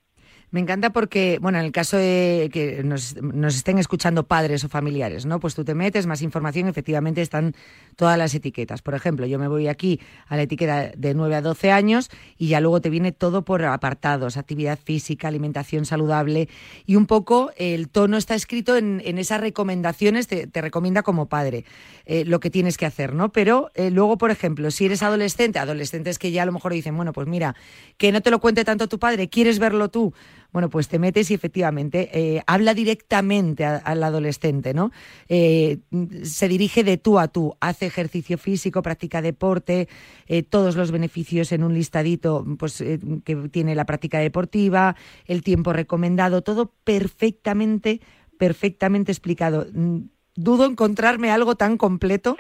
[0.50, 3.18] Me encanta porque, bueno, en el caso de que nos,
[3.54, 5.42] estén escuchando padres o familiares, ¿no?
[5.42, 7.54] Pues tú te metes más información, efectivamente están
[7.98, 8.82] todas las etiquetas.
[8.82, 12.48] Por ejemplo, yo me voy aquí a la etiqueta de 9 a 12 años y
[12.48, 16.48] ya luego te viene todo por apartados, actividad física, alimentación saludable
[16.86, 21.66] y un poco el tono está escrito en, esas recomendaciones, te, recomienda como padre
[22.06, 23.32] eh, lo que tienes que hacer, ¿no?
[23.32, 26.96] Pero eh, luego, por ejemplo, si eres adolescente, adolescentes que ya a lo mejor dicen,
[26.96, 27.56] bueno, pues mira,
[27.98, 30.14] que no te lo cuente tanto tu padre, ¿quieres verlo tú?
[30.52, 34.92] Bueno, pues te metes y efectivamente eh, habla directamente al adolescente, ¿no?
[35.28, 35.80] Eh,
[36.24, 39.88] se dirige de tú a tú, hace ejercicio físico, practica deporte,
[40.28, 42.84] eh, todos los beneficios en un listadito, pues
[43.24, 48.02] que tiene la práctica deportiva, el tiempo recomendado, todo perfectamente,
[48.38, 49.68] perfectamente explicado.
[49.74, 50.04] Mm,
[50.36, 52.38] dudo encontrarme algo tan completo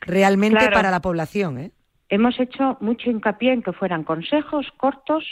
[0.00, 1.72] realmente para la población,
[2.10, 5.24] Hemos hecho mucho hincapié en que fueran consejos cortos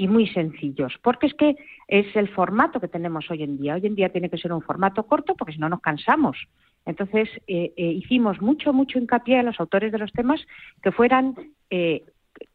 [0.00, 3.74] y muy sencillos, porque es que es el formato que tenemos hoy en día.
[3.74, 6.38] Hoy en día tiene que ser un formato corto porque si no nos cansamos.
[6.86, 10.40] Entonces eh, eh, hicimos mucho, mucho hincapié a los autores de los temas
[10.82, 11.34] que fueran
[11.68, 12.04] eh,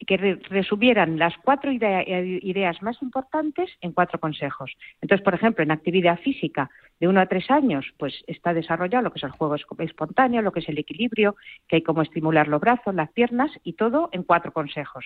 [0.08, 0.18] que
[0.50, 4.72] resumieran las cuatro ideas más importantes en cuatro consejos.
[5.00, 9.12] Entonces, por ejemplo, en actividad física de uno a tres años, pues está desarrollado lo
[9.12, 11.36] que es el juego espontáneo, lo que es el equilibrio,
[11.68, 15.06] que hay como estimular los brazos, las piernas y todo en cuatro consejos.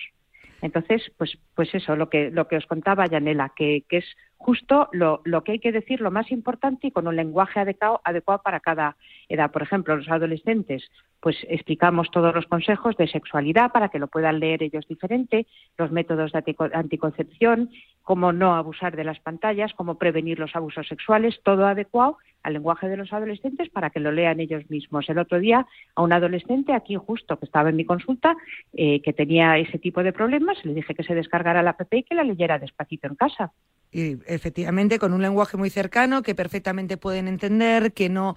[0.62, 4.04] Entonces, pues, pues eso, lo que, lo que os contaba Yanela, que, que es
[4.36, 8.00] justo lo, lo, que hay que decir, lo más importante y con un lenguaje adecuado,
[8.04, 8.96] adecuado para cada
[9.30, 9.50] edad.
[9.50, 10.90] Por ejemplo, los adolescentes,
[11.20, 15.46] pues explicamos todos los consejos de sexualidad para que lo puedan leer ellos diferente,
[15.78, 17.70] los métodos de anticoncepción,
[18.02, 22.88] cómo no abusar de las pantallas, cómo prevenir los abusos sexuales, todo adecuado al lenguaje
[22.88, 25.08] de los adolescentes para que lo lean ellos mismos.
[25.08, 28.34] El otro día a un adolescente aquí justo que estaba en mi consulta
[28.72, 32.02] eh, que tenía ese tipo de problemas, le dije que se descargara la app y
[32.02, 33.52] que la leyera despacito en casa.
[33.92, 38.36] Y efectivamente con un lenguaje muy cercano que perfectamente pueden entender, que no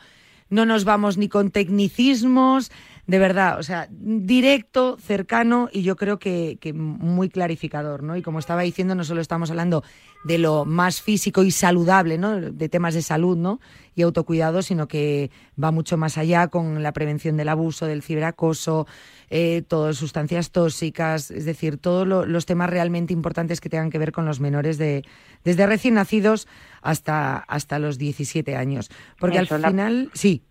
[0.53, 2.71] no nos vamos ni con tecnicismos,
[3.05, 8.15] de verdad, o sea, directo, cercano y yo creo que, muy clarificador, ¿no?
[8.15, 9.83] Y como estaba diciendo, no solo estamos hablando
[10.23, 12.39] de lo más físico y saludable, ¿no?
[12.39, 13.59] De temas de salud, ¿no?
[13.93, 18.87] Y autocuidado, sino que va mucho más allá con la prevención del abuso, del ciberacoso,
[19.29, 24.13] eh, todas sustancias tóxicas, es decir, todos los temas realmente importantes que tengan que ver
[24.13, 25.03] con los menores de
[25.43, 26.47] desde recién nacidos
[26.81, 28.89] hasta, hasta los 17 años.
[29.19, 30.41] Porque al final, sí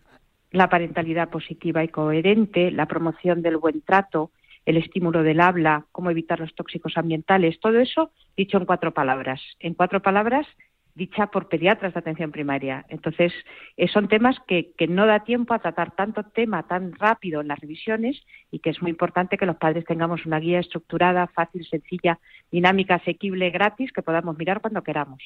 [0.53, 4.31] la parentalidad positiva y coherente, la promoción del buen trato,
[4.65, 9.41] el estímulo del habla, cómo evitar los tóxicos ambientales, todo eso dicho en cuatro palabras.
[9.59, 10.47] En cuatro palabras
[10.95, 12.85] dicha por pediatras de atención primaria.
[12.89, 13.33] Entonces,
[13.77, 17.49] eh, son temas que, que, no da tiempo a tratar tanto tema tan rápido en
[17.49, 21.65] las revisiones y que es muy importante que los padres tengamos una guía estructurada, fácil,
[21.67, 22.19] sencilla,
[22.51, 25.23] dinámica, asequible, gratis, que podamos mirar cuando queramos.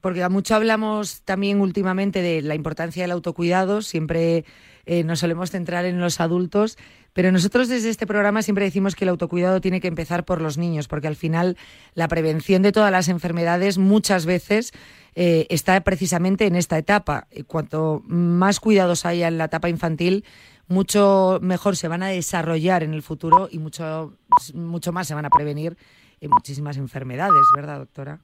[0.00, 4.44] Porque mucho hablamos también últimamente de la importancia del autocuidado, siempre
[4.86, 6.78] eh, nos solemos centrar en los adultos,
[7.12, 10.56] pero nosotros desde este programa siempre decimos que el autocuidado tiene que empezar por los
[10.56, 11.56] niños, porque al final
[11.94, 14.72] la prevención de todas las enfermedades muchas veces
[15.14, 17.26] eh, está precisamente en esta etapa.
[17.32, 20.24] Y Cuanto más cuidados haya en la etapa infantil,
[20.68, 24.14] mucho mejor se van a desarrollar en el futuro y mucho,
[24.54, 25.76] mucho más se van a prevenir
[26.20, 28.20] eh, muchísimas enfermedades, ¿verdad, doctora?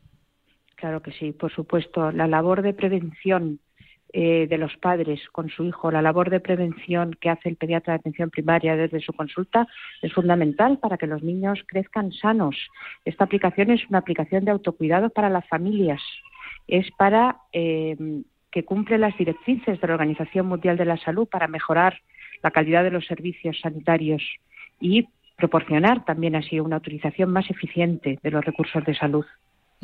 [0.76, 2.10] Claro que sí, por supuesto.
[2.12, 3.60] La labor de prevención
[4.12, 7.94] eh, de los padres con su hijo, la labor de prevención que hace el pediatra
[7.94, 9.66] de atención primaria desde su consulta
[10.02, 12.56] es fundamental para que los niños crezcan sanos.
[13.04, 16.00] Esta aplicación es una aplicación de autocuidado para las familias.
[16.68, 17.96] Es para eh,
[18.52, 22.00] que cumple las directrices de la Organización Mundial de la Salud para mejorar
[22.40, 24.22] la calidad de los servicios sanitarios
[24.80, 29.24] y proporcionar también así una utilización más eficiente de los recursos de salud.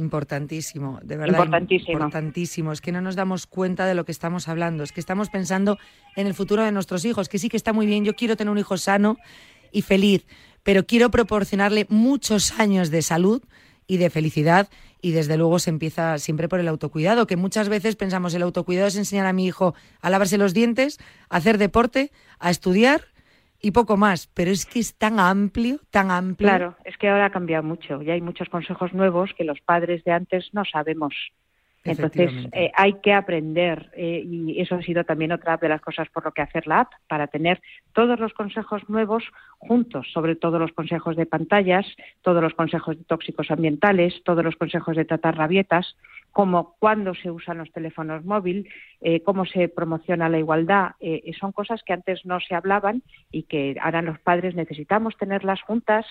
[0.00, 1.34] Importantísimo, de verdad.
[1.34, 1.92] Importantísimo.
[1.92, 2.72] Importantísimo.
[2.72, 4.82] Es que no nos damos cuenta de lo que estamos hablando.
[4.82, 5.78] Es que estamos pensando
[6.16, 8.04] en el futuro de nuestros hijos, que sí que está muy bien.
[8.04, 9.18] Yo quiero tener un hijo sano
[9.70, 10.26] y feliz,
[10.62, 13.42] pero quiero proporcionarle muchos años de salud
[13.86, 14.70] y de felicidad.
[15.02, 18.88] Y desde luego se empieza siempre por el autocuidado, que muchas veces pensamos el autocuidado
[18.88, 23.04] es enseñar a mi hijo a lavarse los dientes, a hacer deporte, a estudiar
[23.60, 24.26] y poco más.
[24.28, 26.48] Pero es que es tan amplio, tan amplio.
[26.48, 30.04] Claro, es que ahora ha cambiado mucho y hay muchos consejos nuevos que los padres
[30.04, 31.14] de antes no sabemos.
[31.84, 36.08] Entonces eh, hay que aprender eh, y eso ha sido también otra de las cosas
[36.10, 37.60] por lo que hacer la app, para tener
[37.94, 39.24] todos los consejos nuevos
[39.58, 41.86] juntos, sobre todo los consejos de pantallas,
[42.22, 45.96] todos los consejos de tóxicos ambientales, todos los consejos de tratar rabietas,
[46.32, 50.92] como cuándo se usan los teléfonos móviles, eh, cómo se promociona la igualdad.
[51.00, 55.62] eh, son cosas que antes no se hablaban y que ahora los padres necesitamos tenerlas
[55.62, 56.06] juntas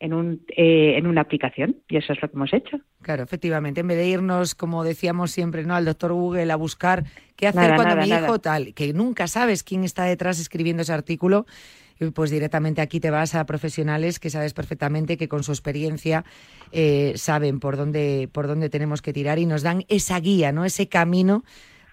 [0.00, 2.78] en, un, eh, en una aplicación y eso es lo que hemos hecho.
[3.02, 5.74] Claro, efectivamente, en vez de irnos, como decíamos siempre, ¿no?
[5.74, 7.04] al doctor Google a buscar
[7.36, 8.26] qué hacer Nada, cuando nada, mi nada.
[8.26, 11.46] hijo tal, que nunca sabes quién está detrás escribiendo ese artículo,
[12.00, 16.24] y pues directamente aquí te vas a profesionales que sabes perfectamente que con su experiencia
[16.72, 20.64] eh, saben por dónde, por dónde tenemos que tirar y nos dan esa guía, ¿no?
[20.64, 21.44] Ese camino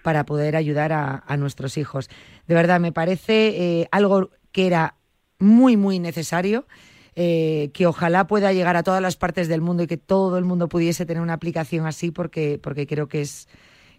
[0.02, 2.08] para poder ayudar a, a nuestros hijos.
[2.46, 4.94] De verdad, me parece eh, algo que era
[5.38, 6.66] muy, muy necesario
[7.20, 10.44] eh, que ojalá pueda llegar a todas las partes del mundo y que todo el
[10.44, 13.48] mundo pudiese tener una aplicación así porque, porque creo que es,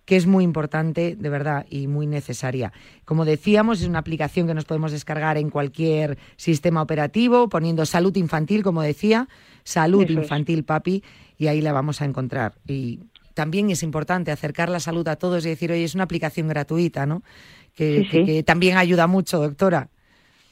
[0.05, 2.71] que es muy importante, de verdad, y muy necesaria.
[3.03, 8.15] Como decíamos, es una aplicación que nos podemos descargar en cualquier sistema operativo, poniendo salud
[8.15, 9.27] infantil, como decía,
[9.65, 10.23] salud Eso es.
[10.23, 11.03] infantil, papi,
[11.37, 12.53] y ahí la vamos a encontrar.
[12.67, 13.01] Y
[13.33, 17.05] también es importante acercar la salud a todos y decir, oye, es una aplicación gratuita,
[17.05, 17.21] ¿no?
[17.75, 18.25] Que, Sí, que- sí.
[18.25, 19.89] que también ayuda mucho, doctora.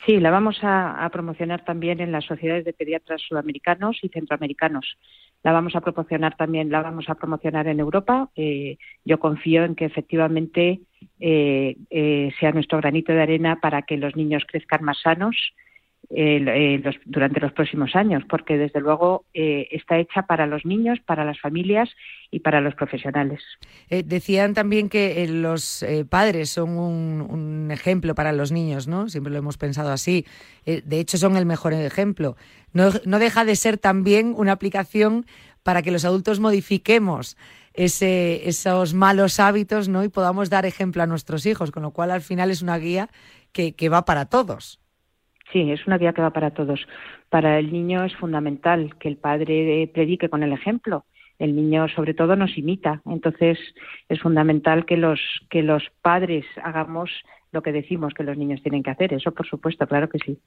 [0.07, 4.97] Sí, la vamos a, promocionar también en las sociedades de pediatras sudamericanos y centroamericanos.
[5.43, 8.29] La vamos a proporcionar también, la vamos a promocionar en Europa.
[8.37, 10.79] Eh, yo confío en que efectivamente
[11.19, 15.35] eh, eh, sea nuestro granito de arena para que los niños crezcan más sanos
[16.09, 20.65] eh, eh, los- durante los próximos años, porque desde luego eh, está hecha para los
[20.65, 21.89] niños, para las familias
[22.31, 23.41] y para los profesionales.
[23.89, 29.09] Eh, decían también que los padres son un, ejemplo para los niños, ¿no?
[29.09, 30.25] Siempre lo hemos pensado así.
[30.65, 32.37] De hecho, son el mejor ejemplo.
[32.71, 35.25] No, no deja de ser también una aplicación
[35.63, 37.35] para que los adultos modifiquemos
[37.73, 40.05] ese, esos malos hábitos, ¿no?
[40.05, 43.09] Y podamos dar ejemplo a nuestros hijos, con lo cual al final es una guía
[43.51, 44.79] que va para todos.
[45.51, 46.85] Sí, es una guía que va para todos.
[47.29, 51.05] Para el niño es fundamental que el padre eh, predique con el ejemplo.
[51.39, 53.01] El niño, sobre todo, nos imita.
[53.05, 53.59] Entonces,
[54.09, 57.11] es fundamental que los que los padres hagamos
[57.51, 59.13] lo que decimos que los niños tienen que hacer.
[59.13, 60.37] Eso, por supuesto, claro que sí.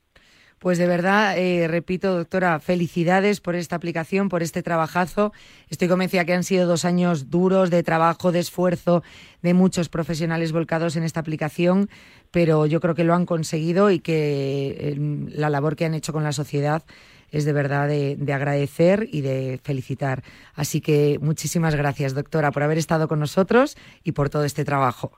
[0.61, 5.33] Pues de verdad, eh, repito, doctora, felicidades por esta aplicación, por este trabajazo.
[5.71, 9.03] Estoy convencida que han sido dos años duros de trabajo, de esfuerzo,
[9.41, 11.89] de muchos profesionales volcados en esta aplicación,
[12.31, 14.97] pero yo creo que lo han conseguido y que eh,
[15.29, 16.83] la labor que han hecho con la sociedad
[17.31, 20.23] es de verdad de, de agradecer y de felicitar.
[20.55, 25.13] Así que muchísimas gracias, doctora, por haber estado con nosotros y por todo este trabajo.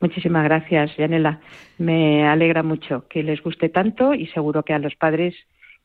[0.00, 1.40] Muchísimas gracias, Yanela.
[1.78, 5.34] Me alegra mucho que les guste tanto y seguro que a los padres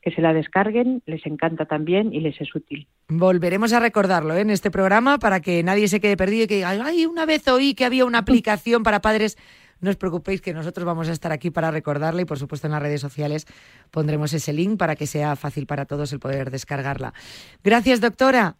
[0.02, 2.88] que se la descarguen les encanta también y les es útil.
[3.08, 4.40] Volveremos a recordarlo ¿eh?
[4.40, 7.46] en este programa para que nadie se quede perdido y que diga, ay, una vez
[7.48, 9.36] oí que había una aplicación para padres.
[9.80, 12.72] No os preocupéis que nosotros vamos a estar aquí para recordarla y por supuesto en
[12.72, 13.46] las redes sociales
[13.90, 17.12] pondremos ese link para que sea fácil para todos el poder descargarla.
[17.62, 18.56] Gracias, doctora.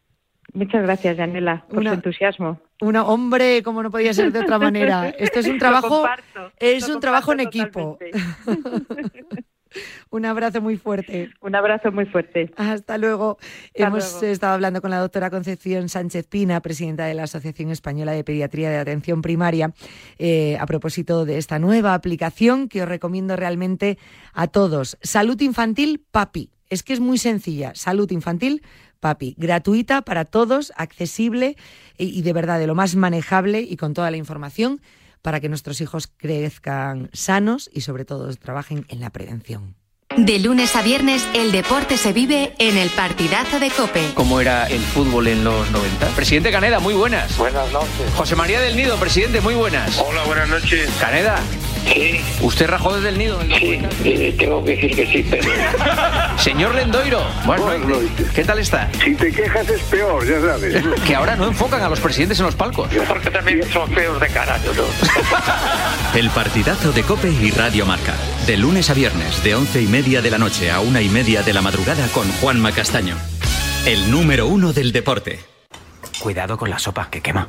[0.55, 2.61] Muchas gracias, Yanela, por Una- su entusiasmo.
[2.81, 5.09] Una, hombre, como no podía ser de otra manera.
[5.19, 7.99] Esto es un trabajo, comparto, es un trabajo en equipo.
[10.11, 11.31] Un Un abrazo muy fuerte.
[11.41, 12.51] Un abrazo muy fuerte.
[12.57, 13.39] Hasta luego.
[13.41, 14.27] Hasta Hemos luego.
[14.27, 18.69] estado hablando con la doctora Concepción Sánchez Pina, presidenta de la Asociación Española de Pediatría
[18.71, 19.73] de Atención Primaria,
[20.19, 23.99] eh, a propósito de esta nueva aplicación que os recomiendo realmente
[24.35, 24.99] a todos.
[25.03, 26.51] Salud Infantil Papi.
[26.69, 27.73] Es que es muy sencilla.
[27.75, 28.63] Salud Infantil
[29.01, 29.35] Papi.
[29.39, 31.57] Gratuita para todos, accesible
[31.97, 34.81] y, y de verdad de lo más manejable y con toda la información
[35.23, 39.77] para que nuestros hijos crezcan sanos y sobre todo trabajen en la prevención.
[40.17, 44.11] De lunes a viernes, el deporte se vive en el partidazo de Cope.
[44.15, 46.09] ¿Cómo era el fútbol en los 90?
[46.09, 47.37] Presidente Caneda, muy buenas.
[47.37, 48.13] Buenas noches.
[48.17, 49.99] José María del Nido, presidente, muy buenas.
[49.99, 50.91] Hola, buenas noches.
[50.99, 51.39] Caneda.
[51.87, 52.21] Sí.
[52.41, 53.41] ¿Usted rajó desde el nido?
[53.43, 53.89] Sí, 90?
[54.05, 55.43] eh, tengo que decir que sí, pero
[56.39, 57.87] Señor Lendoiro, noches.
[57.87, 58.31] noches.
[58.35, 58.91] ¿Qué tal está?
[59.03, 60.85] si te quejas es peor, ya sabes.
[61.07, 62.89] Que ahora no enfocan a los presidentes en los palcos.
[63.09, 64.83] Porque también son feos de cara, yo no.
[66.19, 68.15] El partidazo de Cope y Radio Marca.
[68.47, 71.43] De lunes a viernes, de once y media de la noche a una y media
[71.43, 73.17] de la madrugada con Juanma Castaño.
[73.87, 75.41] El número uno del deporte.
[76.19, 77.49] Cuidado con la sopa, que quema.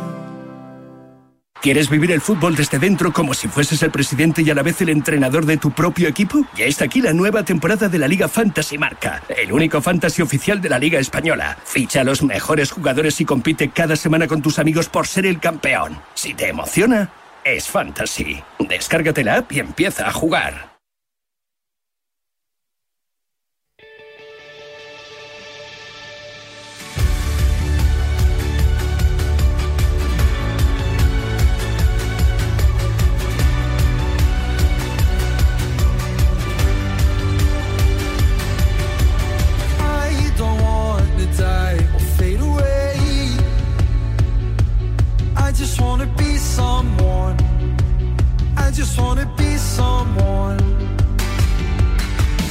[1.61, 4.81] ¿Quieres vivir el fútbol desde dentro como si fueses el presidente y a la vez
[4.81, 6.43] el entrenador de tu propio equipo?
[6.55, 10.59] Ya está aquí la nueva temporada de la Liga Fantasy Marca, el único fantasy oficial
[10.59, 11.55] de la Liga Española.
[11.63, 15.39] Ficha a los mejores jugadores y compite cada semana con tus amigos por ser el
[15.39, 15.99] campeón.
[16.15, 17.11] Si te emociona,
[17.43, 18.41] es fantasy.
[18.57, 20.70] Descárgate la app y empieza a jugar.
[48.71, 50.57] I just want to be someone.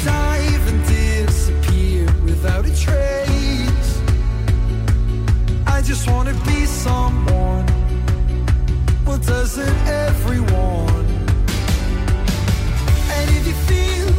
[0.05, 4.03] Dive and disappear without a trace.
[5.67, 7.65] I just want to be someone.
[9.07, 11.07] Well, doesn't everyone?
[13.17, 14.13] And if you feel.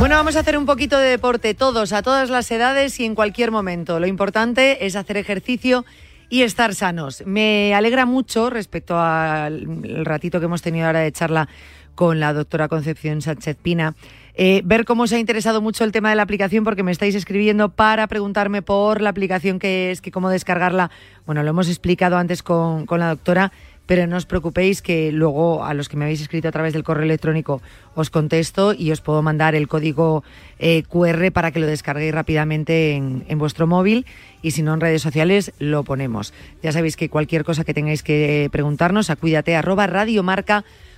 [0.00, 3.14] Bueno, vamos a hacer un poquito de deporte todos, a todas las edades y en
[3.14, 4.00] cualquier momento.
[4.00, 5.84] Lo importante es hacer ejercicio
[6.30, 7.22] y estar sanos.
[7.26, 11.48] Me alegra mucho respecto al ratito que hemos tenido ahora de charla
[11.94, 13.94] con la doctora Concepción Sánchez Pina.
[14.34, 17.14] eh, ver cómo os ha interesado mucho el tema de la aplicación porque me estáis
[17.14, 20.90] escribiendo para preguntarme por la aplicación que es, que cómo descargarla.
[21.26, 23.52] Bueno, lo hemos explicado antes con, con la doctora,
[23.90, 26.84] pero no os preocupéis que luego a los que me habéis escrito a través del
[26.84, 27.60] correo electrónico
[27.96, 30.22] os contesto y os puedo mandar el código
[30.60, 34.06] eh, QR para que lo descarguéis rápidamente en, en vuestro móvil
[34.42, 36.32] y si no en redes sociales lo ponemos.
[36.62, 40.89] Ya sabéis que cualquier cosa que tengáis que preguntarnos a cuídate arroba radiomarca.com.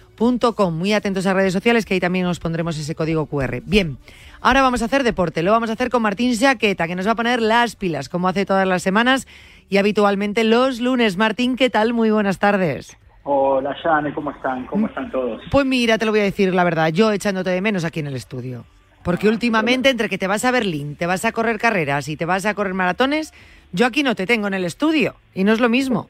[0.71, 3.61] Muy atentos a redes sociales que ahí también os pondremos ese código QR.
[3.65, 3.99] Bien,
[4.41, 5.43] ahora vamos a hacer deporte.
[5.43, 8.29] Lo vamos a hacer con Martín Jaqueta, que nos va a poner las pilas, como
[8.29, 9.27] hace todas las semanas
[9.69, 11.17] y habitualmente los lunes.
[11.17, 11.93] Martín, ¿qué tal?
[11.93, 12.97] Muy buenas tardes.
[13.25, 14.67] Hola, Jane, ¿cómo están?
[14.67, 15.43] ¿Cómo están todos?
[15.51, 18.09] Pues mira, te lo voy a decir la verdad, yo echándote de menos aquí en
[18.09, 18.65] el estudio.
[19.03, 22.25] Porque últimamente, entre que te vas a Berlín, te vas a correr carreras y te
[22.25, 23.33] vas a correr maratones,
[23.73, 25.17] yo aquí no te tengo en el estudio.
[25.35, 26.09] Y no es lo mismo.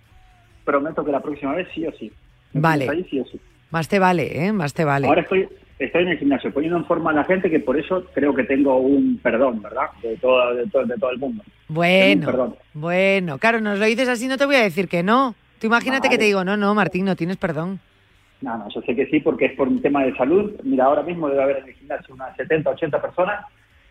[0.65, 2.13] Prometo que la próxima vez sí o sí.
[2.53, 2.87] Vale.
[2.87, 3.41] tienes ahí sí o sí.
[3.73, 4.53] Más te vale, ¿eh?
[4.53, 5.09] Más te vale.
[5.09, 5.49] Ahora estoy,
[5.79, 8.45] estoy en el gimnasio poniendo en forma a la gente que por eso creo que
[8.45, 9.87] tengo un perdón, ¿verdad?
[10.03, 11.43] De todo, de todo, de todo el mundo.
[11.69, 12.57] Bueno, perdón.
[12.75, 15.35] bueno, claro, nos lo dices así, no te voy a decir que no.
[15.59, 17.81] Tú imagínate que te digo, no, no, Martín, no tienes perdón.
[18.43, 20.53] No, no, yo sé que sí porque es por un tema de salud.
[20.65, 23.47] Mira, ahora mismo debe haber en el gimnasio unas 70, 80 personas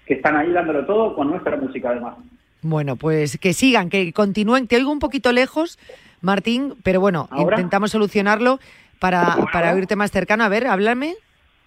[0.05, 2.17] que están ahí dándolo todo con nuestra música además.
[2.61, 4.67] Bueno, pues que sigan, que continúen.
[4.67, 5.79] Te oigo un poquito lejos,
[6.19, 7.55] Martín, pero bueno, ¿Ahora?
[7.55, 8.59] intentamos solucionarlo
[9.01, 10.43] para, para oírte más cercano.
[10.43, 11.15] A ver, háblame.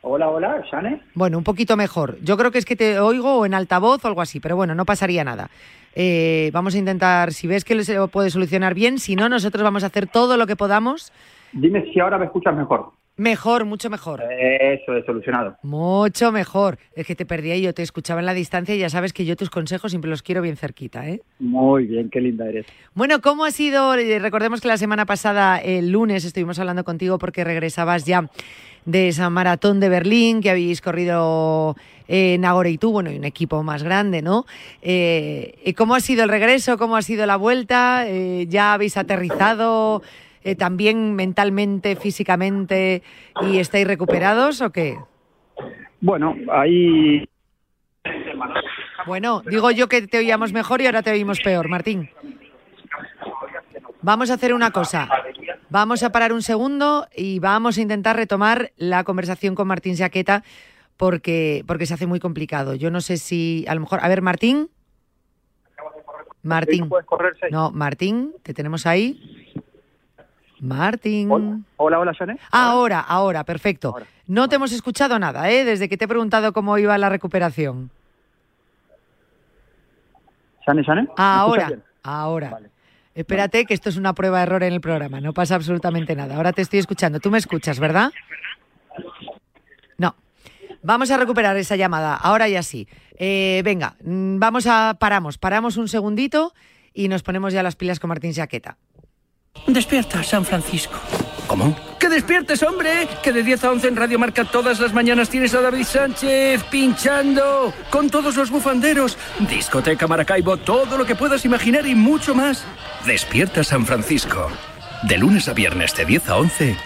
[0.03, 1.01] Hola, hola, Jane.
[1.15, 2.17] Bueno, un poquito mejor.
[2.23, 4.75] Yo creo que es que te oigo o en altavoz o algo así, pero bueno,
[4.75, 5.51] no pasaría nada.
[5.97, 9.65] Eh, vamos a intentar, si ves que se lo puede solucionar bien, si no, nosotros
[9.65, 11.13] vamos a hacer todo lo que podamos.
[11.53, 12.93] Dime si ahora me escuchas mejor.
[13.17, 14.23] Mejor, mucho mejor.
[14.23, 15.57] Eso es solucionado.
[15.63, 16.79] Mucho mejor.
[16.97, 19.25] Es que te perdí y yo te escuchaba en la distancia y ya sabes que
[19.25, 21.23] yo tus consejos siempre los quiero bien cerquita, ¿eh?
[21.39, 22.67] Muy bien, qué linda eres.
[22.93, 23.95] Bueno, ¿cómo ha sido?
[23.95, 28.29] Eh, Recordemos que la semana pasada, el lunes, estuvimos hablando contigo porque regresabas ya
[28.85, 31.77] de esa maratón de Berlín que habéis corrido
[32.09, 34.45] eh, Nagore y tú, bueno, y un equipo más grande, ¿no?
[34.83, 36.77] Eh, ¿y ¿Cómo ha sido el regreso?
[36.79, 38.07] ¿Cómo ha sido la vuelta?
[38.09, 40.03] Eh, ¿Ya habéis aterrizado
[40.45, 43.03] eh, también mentalmente, físicamente
[43.41, 44.99] y estáis recuperados o qué?
[46.01, 47.27] Bueno, ahí
[49.07, 52.11] Bueno, digo yo que te oíamos mejor y ahora te oímos peor, Martín.
[54.03, 55.09] Vamos a hacer una cosa.
[55.71, 60.45] Vamos a parar un segundo y vamos a intentar retomar la conversación con Martín Jaqueta
[60.99, 62.75] porque, porque se hace muy complicado.
[62.75, 64.69] Yo no sé si, a lo mejor, a ver, Martín.
[66.43, 66.91] Martín.
[67.51, 69.44] No, Martín, te tenemos ahí.
[70.65, 71.31] Martín.
[71.77, 72.41] Hola, hola, Janet.
[72.51, 73.95] Ahora, ahora, perfecto.
[74.27, 75.65] No te hemos escuchado nada, ¿eh?
[75.65, 77.91] Desde que te he preguntado cómo iba la recuperación.
[80.65, 81.09] ¿Janet, Janet?
[81.09, 81.71] ¿Me Ahora,
[82.03, 82.61] ahora.
[83.15, 85.21] Espérate, que esto es una prueba de error en el programa.
[85.21, 86.37] No pasa absolutamente nada.
[86.37, 87.21] Ahora te estoy escuchando.
[87.21, 88.11] Tú me escuchas, ¿verdad?
[89.99, 90.17] No.
[90.83, 92.17] Vamos a recuperar esa llamada.
[92.17, 92.89] Ahora ya sí.
[93.17, 96.53] Eh, venga, mm, vamos a paramos, paramos un segundito
[96.93, 98.77] y nos ponemos ya las pilas con Martín Jaqueta.
[99.67, 100.99] Despierta, San Francisco.
[101.47, 101.75] ¿Cómo?
[101.99, 103.09] ¡Que despiertes, hombre!
[103.23, 106.63] Que de 10 a 11 en Radio Marca todas las mañanas tienes a David Sánchez
[106.65, 109.17] pinchando con todos los bufanderos.
[109.49, 112.65] Discoteca Maracaibo, todo lo que puedas imaginar y mucho más.
[113.07, 114.49] Despierta, San Francisco.
[115.05, 116.77] De lunes a viernes de 10 a 11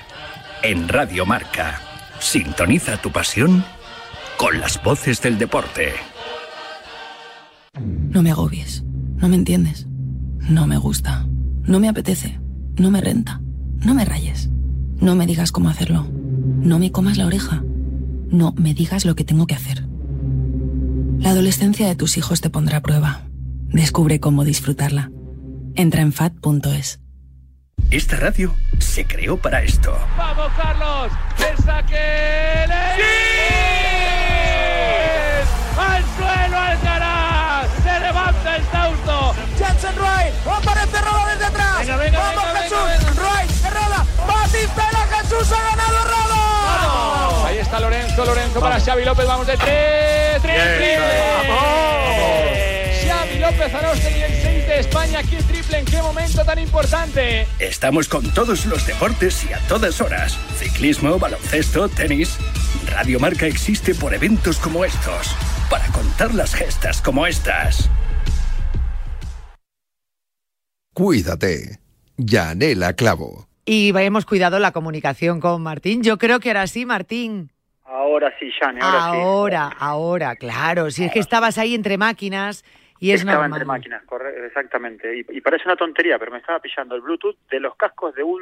[0.63, 1.81] en Radio Marca.
[2.21, 3.65] Sintoniza tu pasión
[4.37, 5.95] con las voces del deporte.
[7.75, 8.85] No me agobies.
[9.17, 9.87] No me entiendes.
[10.49, 11.27] No me gusta.
[11.65, 12.41] No me apetece.
[12.79, 13.41] No me renta.
[13.85, 14.51] No me rayes.
[15.01, 16.07] No me digas cómo hacerlo.
[16.13, 17.63] No me comas la oreja.
[18.31, 19.85] No me digas lo que tengo que hacer.
[21.19, 23.23] La adolescencia de tus hijos te pondrá a prueba.
[23.71, 25.11] Descubre cómo disfrutarla.
[25.75, 27.01] Entra en fat.es.
[27.91, 29.97] Esta radio se creó para esto.
[30.17, 31.13] ¡Vamos, Carlos!
[31.51, 31.97] ¡El saque!
[35.79, 37.69] ¡Al suelo, Alcaraz!
[37.83, 39.35] ¡Se levanta el Tausto!
[39.59, 40.35] ¡Jensen Wright!
[40.47, 41.01] ¡Aparece
[45.39, 47.47] ¡Jesús ha ganado Roda!
[47.47, 49.27] Ahí está Lorenzo, Lorenzo para Xavi López.
[49.27, 50.43] ¡Vamos de tres!
[50.43, 50.57] ¡Tres!
[50.57, 51.07] Bien, triple!
[53.07, 55.23] Xavi López Aroste y el 6 de España.
[55.23, 55.79] ¡Qué triple!
[55.79, 57.47] ¿En qué momento tan importante?
[57.61, 60.37] Estamos con todos los deportes y a todas horas.
[60.59, 62.37] Ciclismo, baloncesto, tenis.
[62.89, 65.37] Radio Marca existe por eventos como estos.
[65.71, 67.89] Para contar las gestas como estas.
[70.95, 71.79] Cuídate.
[72.17, 73.48] Yanela Clavo.
[73.71, 76.03] Y hemos cuidado la comunicación con Martín.
[76.03, 77.51] Yo creo que ahora sí, Martín.
[77.85, 79.77] Ahora sí, Jane, ahora, sí.
[79.79, 80.91] Ahora, claro.
[80.91, 82.65] Si es que estabas ahí entre máquinas
[82.99, 83.59] y es Estaba normal.
[83.61, 85.19] entre máquinas, corre- exactamente.
[85.19, 88.23] Y, y parece una tontería, pero me estaba pillando el Bluetooth de los cascos de
[88.23, 88.41] un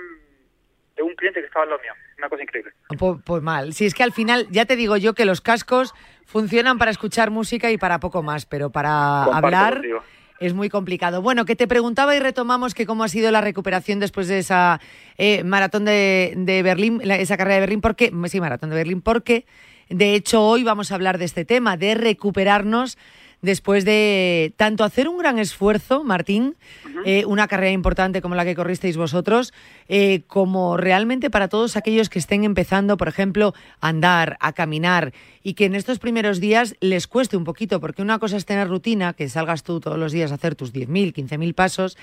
[0.96, 1.92] de un cliente que estaba al lado mío.
[2.18, 2.72] Una cosa increíble.
[2.96, 3.72] Pues, pues mal.
[3.74, 5.92] Si es que al final, ya te digo yo que los cascos
[6.24, 10.02] funcionan para escuchar música y para poco más, pero para Comparto hablar contigo.
[10.40, 11.22] Es muy complicado.
[11.22, 14.80] Bueno, que te preguntaba y retomamos que cómo ha sido la recuperación después de esa
[15.18, 19.00] eh, maratón de, de Berlín, la- esa carrera de Berlín, porque, sí, maratón de Berlín,
[19.00, 19.46] porque
[19.88, 22.98] de hecho hoy vamos a hablar de este tema, de recuperarnos
[23.42, 26.56] después de tanto hacer un gran esfuerzo, Martín,
[27.04, 29.52] eh, una carrera importante como la que corristeis vosotros,
[29.88, 35.12] eh, como realmente para todos aquellos que estén empezando, por ejemplo, a andar, a caminar
[35.42, 38.68] y que en estos primeros días les cueste un poquito, porque una cosa es tener
[38.68, 41.96] rutina, que salgas tú todos los días a hacer tus 10.000, 15.000 pasos,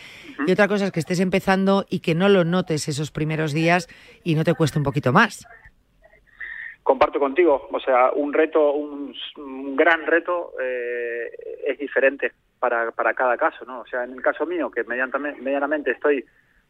[0.48, 3.90] y otra cosa es que estés empezando y que no lo notes esos primeros días
[4.24, 5.46] y no te cueste un poquito más.
[6.84, 9.16] Comparto contigo, o sea, un reto, un,
[9.76, 11.32] gran reto eh,
[11.66, 13.82] es diferente para, para cada caso, ¿no?
[13.82, 16.26] O sea, en el caso mío, que medianamente, medianamente estoy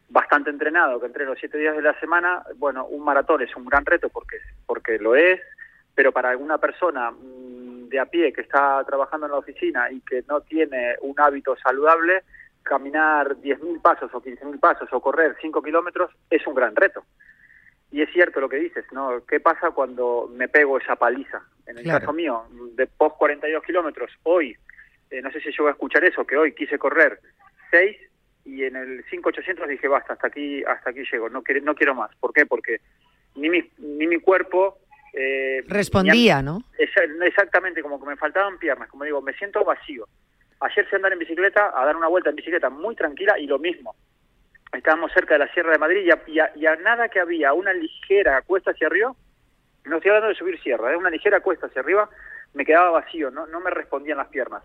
[0.08, 3.84] bastante entrenado, que entreno siete días de la semana, bueno, un maratón es un gran
[3.84, 4.36] reto porque,
[4.66, 5.40] porque lo es,
[5.94, 10.00] pero para alguna persona mm, de a pie que está trabajando en la oficina y
[10.00, 12.22] que no tiene un hábito saludable,
[12.62, 17.04] caminar 10.000 pasos o 15.000 pasos o correr 5 kilómetros es un gran reto.
[17.94, 19.24] Y es cierto lo que dices, ¿no?
[19.24, 21.42] ¿Qué pasa cuando me pego esa paliza?
[21.64, 22.00] En el Claro.
[22.00, 22.42] caso mío,
[22.74, 24.56] de post 42 kilómetros, hoy,
[25.12, 27.20] eh, no sé si yo voy a escuchar eso, que hoy quise correr
[27.70, 27.96] 6
[28.46, 31.94] y en el 5800 dije, basta, hasta aquí hasta aquí llego, no quiero, no quiero
[31.94, 32.10] más.
[32.16, 32.46] ¿Por qué?
[32.46, 32.80] Porque
[33.36, 34.76] ni mi, ni mi cuerpo...
[35.12, 36.64] eh, Respondía, a- ¿no?
[36.76, 40.08] Exactamente, como que me faltaban piernas, como digo, me siento vacío.
[40.58, 43.60] Ayer a andar en bicicleta, a dar una vuelta en bicicleta muy tranquila y lo
[43.60, 43.94] mismo.
[44.72, 46.10] Estábamos cerca de la Sierra de Madrid y
[46.40, 49.14] a, y a- nada que había una ligera cuesta hacia arriba,
[49.84, 52.08] no estoy hablando de subir sierra, es una ligera cuesta hacia arriba,
[52.54, 54.62] me quedaba vacío, no, no me respondían las piernas.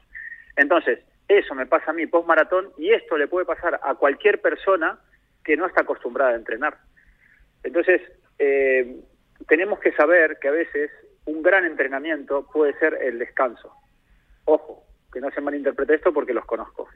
[0.55, 4.41] Entonces, eso me pasa a mí post maratón y esto le puede pasar a cualquier
[4.41, 4.97] persona
[5.43, 6.77] que no está acostumbrada a entrenar.
[7.63, 8.01] Entonces,
[8.39, 8.99] eh,
[9.47, 10.89] tenemos que saber que a veces
[11.25, 13.73] un gran entrenamiento puede ser el descanso.
[14.45, 14.83] Ojo,
[15.13, 16.87] que no se malinterprete esto porque los conozco.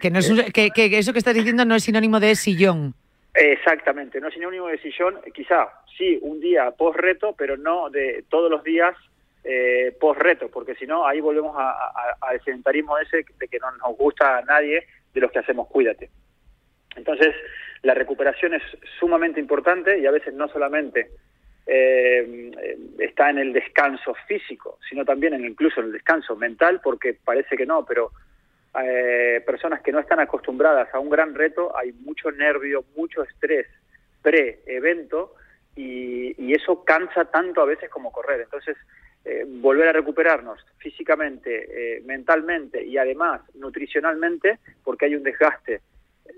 [0.00, 2.94] Que, no es un- que, que eso que estás diciendo no es sinónimo de sillón.
[3.34, 8.24] Exactamente, no es sinónimo de sillón, quizá sí un día post reto, pero no de
[8.28, 8.94] todos los días
[9.42, 13.70] eh, post-reto, porque si no, ahí volvemos a- a- al sedentarismo ese de que no
[13.72, 16.10] nos gusta a nadie de los que hacemos cuídate.
[16.94, 17.34] Entonces,
[17.82, 18.62] la recuperación es
[18.98, 21.08] sumamente importante y a veces no solamente
[21.66, 26.80] eh, eh, está en el descanso físico, sino también en incluso en el descanso mental,
[26.82, 28.10] porque parece que no, pero
[28.82, 33.66] eh, personas que no están acostumbradas a un gran reto, hay mucho nervio, mucho estrés
[34.22, 35.34] pre-evento
[35.74, 38.42] y, y eso cansa tanto a veces como correr.
[38.42, 38.76] Entonces,
[39.24, 45.82] eh, volver a recuperarnos físicamente, eh, mentalmente y además nutricionalmente, porque hay un desgaste,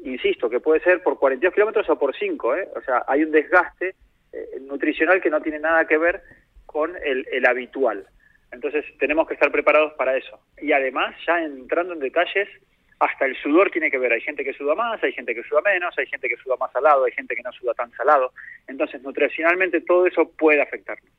[0.05, 2.69] insisto, que puede ser por 42 kilómetros o por 5, ¿eh?
[2.75, 3.95] o sea, hay un desgaste
[4.33, 6.23] eh, nutricional que no tiene nada que ver
[6.67, 8.07] con el, el habitual.
[8.53, 10.39] Entonces tenemos que estar preparados para eso.
[10.61, 12.49] Y además, ya entrando en detalles,
[13.01, 14.13] hasta el sudor tiene que ver.
[14.13, 16.71] Hay gente que suda más, hay gente que suda menos, hay gente que suda más
[16.71, 18.33] salado, hay gente que no suda tan salado.
[18.69, 21.11] Entonces, nutricionalmente todo eso puede afectarnos.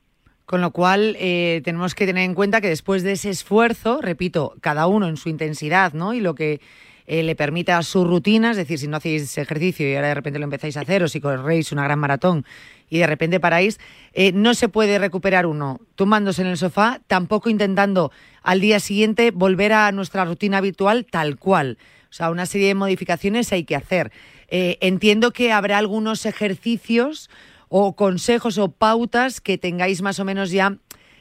[0.46, 4.54] Con lo cual, eh, tenemos que tener en cuenta que después de ese esfuerzo, repito,
[4.62, 6.14] cada uno en su intensidad, ¿no?
[6.14, 6.62] Y lo que
[7.06, 10.39] eh, le permita su rutina, es decir, si no hacéis ejercicio y ahora de repente
[10.39, 12.45] lo empezáis a hacer, o si corréis una gran maratón
[12.89, 13.80] y de repente paráis,
[14.14, 19.32] eh, no se puede recuperar uno tumbándose en el sofá, tampoco intentando al día siguiente
[19.32, 21.78] volver a nuestra rutina habitual tal cual.
[22.10, 24.12] O sea, una serie de modificaciones hay que hacer.
[24.47, 27.30] Eh, entiendo que habrá algunos ejercicios
[27.68, 30.78] o consejos o pautas que tengáis más o menos ya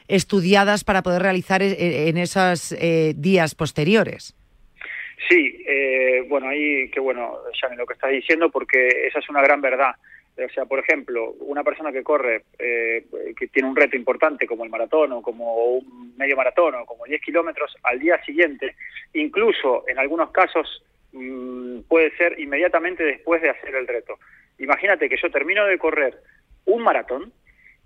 [0.07, 2.75] estudiadas para poder realizar en esos
[3.15, 4.35] días posteriores.
[5.29, 9.41] Sí, eh, bueno, ahí, qué bueno, Shani, lo que estás diciendo, porque esa es una
[9.41, 9.95] gran verdad.
[10.35, 13.05] O sea, por ejemplo, una persona que corre, eh,
[13.37, 17.05] que tiene un reto importante como el maratón o como un medio maratón o como
[17.05, 18.75] 10 kilómetros, al día siguiente,
[19.13, 24.17] incluso en algunos casos mm, puede ser inmediatamente después de hacer el reto.
[24.57, 26.17] Imagínate que yo termino de correr
[26.65, 27.31] un maratón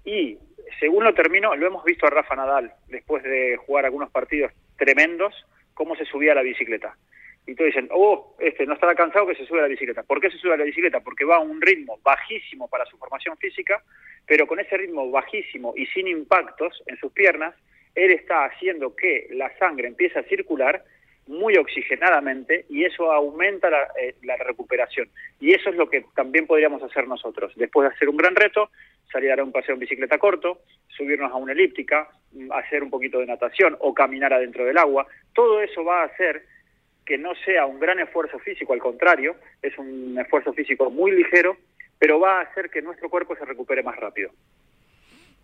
[0.05, 0.37] y
[0.79, 5.33] según lo termino, lo hemos visto a Rafa Nadal después de jugar algunos partidos tremendos,
[5.73, 6.95] cómo se subía a la bicicleta.
[7.47, 10.03] Y todos dicen, oh, este no estará cansado que se sube a la bicicleta.
[10.03, 10.99] ¿Por qué se sube a la bicicleta?
[10.99, 13.81] Porque va a un ritmo bajísimo para su formación física,
[14.25, 17.55] pero con ese ritmo bajísimo y sin impactos en sus piernas,
[17.95, 20.83] él está haciendo que la sangre empiece a circular
[21.27, 25.09] muy oxigenadamente y eso aumenta la, eh, la recuperación.
[25.39, 27.53] Y eso es lo que también podríamos hacer nosotros.
[27.55, 28.69] Después de hacer un gran reto,
[29.11, 32.89] salir a dar un paseo en bicicleta corto, subirnos a una elíptica, mm, hacer un
[32.89, 35.07] poquito de natación o caminar adentro del agua.
[35.33, 36.43] Todo eso va a hacer
[37.07, 41.55] que no sea un gran esfuerzo físico, al contrario, es un esfuerzo físico muy ligero,
[41.97, 44.29] pero va a hacer que nuestro cuerpo se recupere más rápido.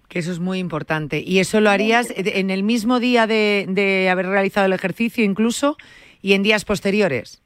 [0.10, 1.24] Que eso es muy importante.
[1.26, 5.78] ¿Y eso lo harías en el mismo día de, de haber realizado el ejercicio incluso
[6.22, 7.42] y en días posteriores?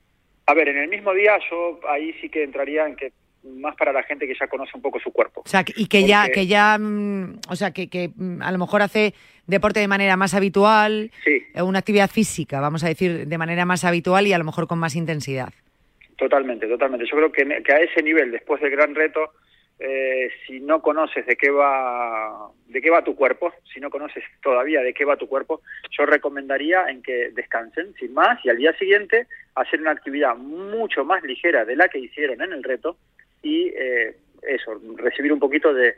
[0.48, 3.14] A ver, en el mismo día yo ahí sí que entraría en que
[3.44, 5.42] más para la gente que ya conoce un poco su cuerpo.
[5.46, 8.58] O sea, y que ya, que ya, mm, o sea, que, que mm, a lo
[8.58, 9.14] mejor hace
[9.46, 13.84] deporte de manera más habitual, eh, una actividad física, vamos a decir, de manera más
[13.84, 15.50] habitual y a lo mejor con más intensidad.
[16.18, 17.06] Totalmente, totalmente.
[17.10, 19.32] Yo creo que, que a ese nivel, después del gran reto,
[19.80, 24.24] eh, si no conoces de qué va de qué va tu cuerpo, si no conoces
[24.42, 25.62] todavía de qué va tu cuerpo,
[25.96, 31.06] yo recomendaría en que descansen sin más y al día siguiente hacer una actividad mucho
[31.06, 32.98] más ligera de la que hicieron en el reto
[33.48, 35.96] y eh, eso, recibir un poquito de,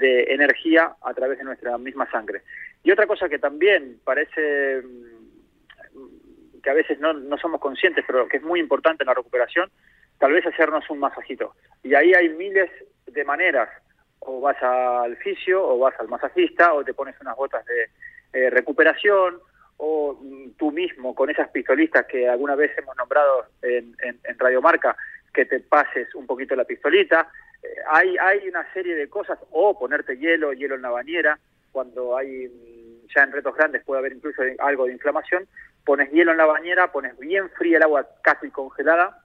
[0.00, 2.42] energía a través de nuestra misma sangre.
[2.82, 8.28] Y otra cosa que también parece mm, que a veces no, no somos conscientes, pero
[8.28, 9.70] que es muy importante en la recuperación,
[10.18, 11.54] tal vez hacernos un masajito.
[11.82, 12.70] Y ahí hay miles
[13.06, 13.70] de maneras.
[14.18, 17.88] O vas al fisio, o vas al masajista, o te pones unas botas de
[18.32, 19.38] eh, recuperación,
[19.78, 24.38] o mm, tú mismo con esas pistolistas que alguna vez hemos nombrado en, en, en
[24.38, 24.96] Radio Marca,
[25.32, 27.28] que te pases un poquito la pistolita.
[27.62, 31.38] Eh, hay, hay una serie de cosas, o ponerte hielo, hielo en la bañera,
[31.72, 35.46] cuando hay mm, ya en retos grandes puede haber incluso algo de inflamación,
[35.84, 39.22] pones hielo en la bañera, pones bien fría el agua casi congelada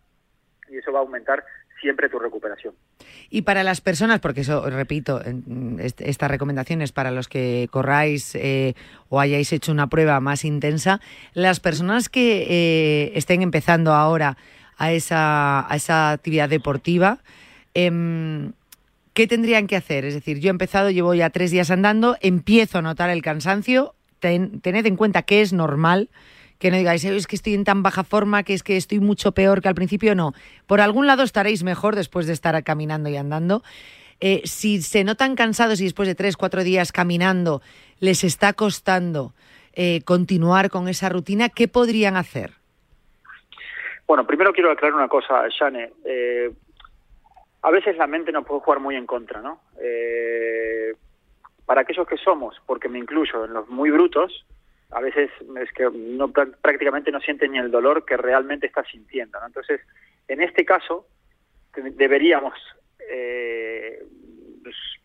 [0.70, 1.44] y eso va a aumentar
[1.82, 2.74] siempre tu recuperación.
[3.30, 7.68] Y para las personas, porque eso, repito, en- est- esta recomendación es para los que
[7.72, 8.74] corráis eh,
[9.10, 11.02] o hayáis hecho una prueba más intensa,
[11.34, 14.38] las personas que eh, estén empezando ahora
[14.78, 17.20] a esa, a esa actividad deportiva,
[17.74, 18.54] em,
[19.14, 20.06] ¿qué tendrían que hacer?
[20.06, 23.96] Es decir, yo he empezado, llevo ya tres días andando, empiezo a notar el cansancio,
[24.20, 26.10] ten- tened en cuenta que es normal,
[26.60, 29.00] que no digáis, "Eh, es que estoy en tan baja forma, que es que estoy
[29.00, 30.34] mucho peor que al principio, no.
[30.66, 33.64] Por algún lado estaréis mejor después de estar caminando y andando.
[34.22, 37.62] Eh, si se notan cansados y después de tres, cuatro días caminando
[38.00, 39.34] les está costando
[39.76, 42.54] eh, continuar con esa rutina, ¿qué podrían hacer?
[44.08, 45.94] Bueno, primero quiero aclarar una cosa, Shane.
[46.06, 46.52] Eh,
[47.62, 49.62] a veces la mente nos puede jugar muy en contra, ¿no?
[49.80, 50.94] Eh,
[51.66, 54.46] para aquellos que somos, porque me incluyo en los muy brutos,
[54.92, 58.86] a veces es que no prá- prácticamente no sienten ni el dolor que realmente estás
[58.92, 59.40] sintiendo.
[59.40, 59.48] ¿no?
[59.48, 59.80] Entonces,
[60.28, 61.08] en este caso,
[61.76, 62.54] deberíamos
[63.10, 64.04] eh,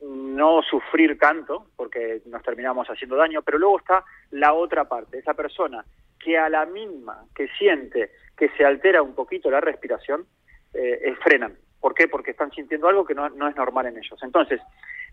[0.02, 5.34] no sufrir tanto, porque nos terminamos haciendo daño, pero luego está la otra parte, esa
[5.34, 5.84] persona
[6.18, 10.26] que a la misma que siente que se altera un poquito la respiración,
[10.74, 11.56] eh, frenan.
[11.80, 12.08] ¿Por qué?
[12.08, 14.18] Porque están sintiendo algo que no, no es normal en ellos.
[14.22, 14.60] Entonces,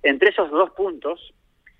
[0.03, 1.34] entre esos dos puntos,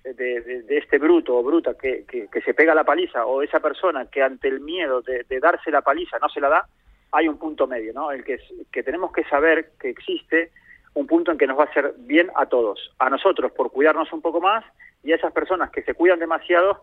[0.04, 4.06] de, de- este bruto o bruta que, que- se pega la paliza o esa persona
[4.06, 6.68] que ante el miedo de, de darse la paliza no se la da,
[7.10, 8.12] hay un punto medio, ¿no?
[8.12, 8.38] El que,
[8.70, 10.52] que tenemos que saber que existe
[10.94, 14.12] un punto en que nos va a hacer bien a todos, a nosotros por cuidarnos
[14.12, 14.64] un poco más
[15.02, 16.80] y a esas personas que se cuidan demasiado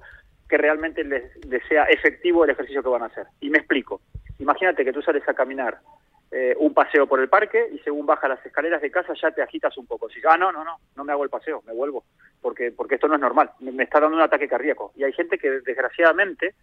[0.54, 1.24] que realmente les,
[1.68, 3.26] sea efectivo el ejercicio que van a hacer.
[3.42, 4.02] Y me explico.
[4.38, 5.80] Imagínate que tú sales a caminar
[6.30, 9.42] eh, un paseo por el parque y según bajas las escaleras de casa ya te
[9.42, 10.10] agitas un poco.
[10.10, 12.04] Dices, ah, no, no, no, no me hago el paseo, me vuelvo,
[12.40, 14.94] porque, porque esto no es normal, me, me está dando un ataque cardíaco.
[14.96, 16.54] Y hay gente que desgraciadamente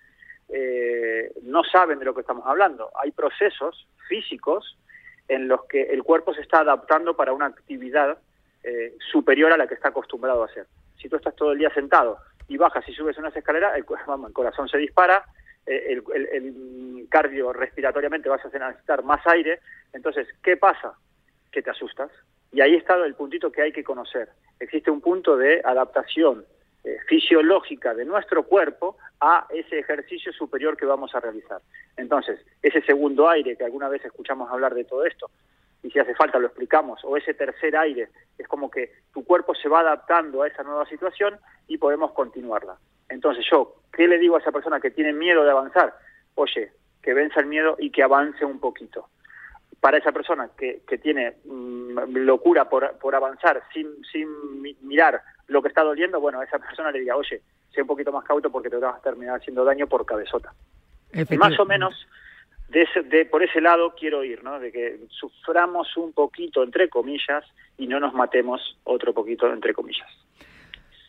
[0.50, 2.92] eh, no saben de lo que estamos hablando.
[2.94, 4.78] Hay procesos físicos
[5.26, 8.18] en los que el cuerpo se está adaptando para una actividad
[8.62, 10.66] eh, superior a la que está acostumbrado a hacer.
[11.02, 12.20] Si tú estás todo el día sentado
[12.50, 13.84] y bajas y subes unas escaleras, el,
[14.26, 15.24] el corazón se dispara,
[15.64, 19.60] eh, el cardio respiratoriamente vas a necesitar más aire.
[19.92, 20.94] Entonces, ¿qué pasa?
[21.50, 22.10] Que te asustas.
[22.52, 24.28] Y ahí está el puntito que hay que conocer.
[24.58, 26.44] Existe un punto de adaptación
[26.82, 31.60] eh, fisiológica de nuestro cuerpo a ese ejercicio superior que vamos a realizar.
[31.96, 35.30] Entonces, ese segundo aire que alguna vez escuchamos hablar de todo esto,
[35.82, 38.08] y si hace falta lo explicamos, o ese tercer aire,
[38.38, 42.76] es como que tu cuerpo se va adaptando a esa nueva situación y podemos continuarla.
[43.08, 45.94] Entonces yo, ¿qué le digo a esa persona que tiene miedo de avanzar?
[46.34, 46.72] Oye,
[47.02, 49.08] que venza el miedo y que avance un poquito.
[49.80, 55.22] Para esa persona que, que tiene mm, locura por, por avanzar sin, sin mi- mirar
[55.46, 57.40] lo que está doliendo, bueno, a esa persona le diga, oye,
[57.72, 60.52] sé un poquito más cauto porque te vas a terminar haciendo daño por cabezota.
[61.38, 62.06] Más o menos
[62.70, 64.58] de ese- de, por ese lado quiero ir, ¿no?
[64.60, 67.44] De que suframos un poquito, entre comillas,
[67.78, 70.08] y no nos matemos otro poquito, entre comillas.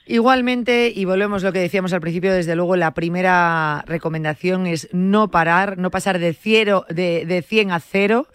[0.08, 4.90] Igualmente, y volvemos a lo que decíamos al principio, desde luego la primera recomendación es
[4.92, 8.26] no parar, no pasar de, ciero, de, de 100 a cero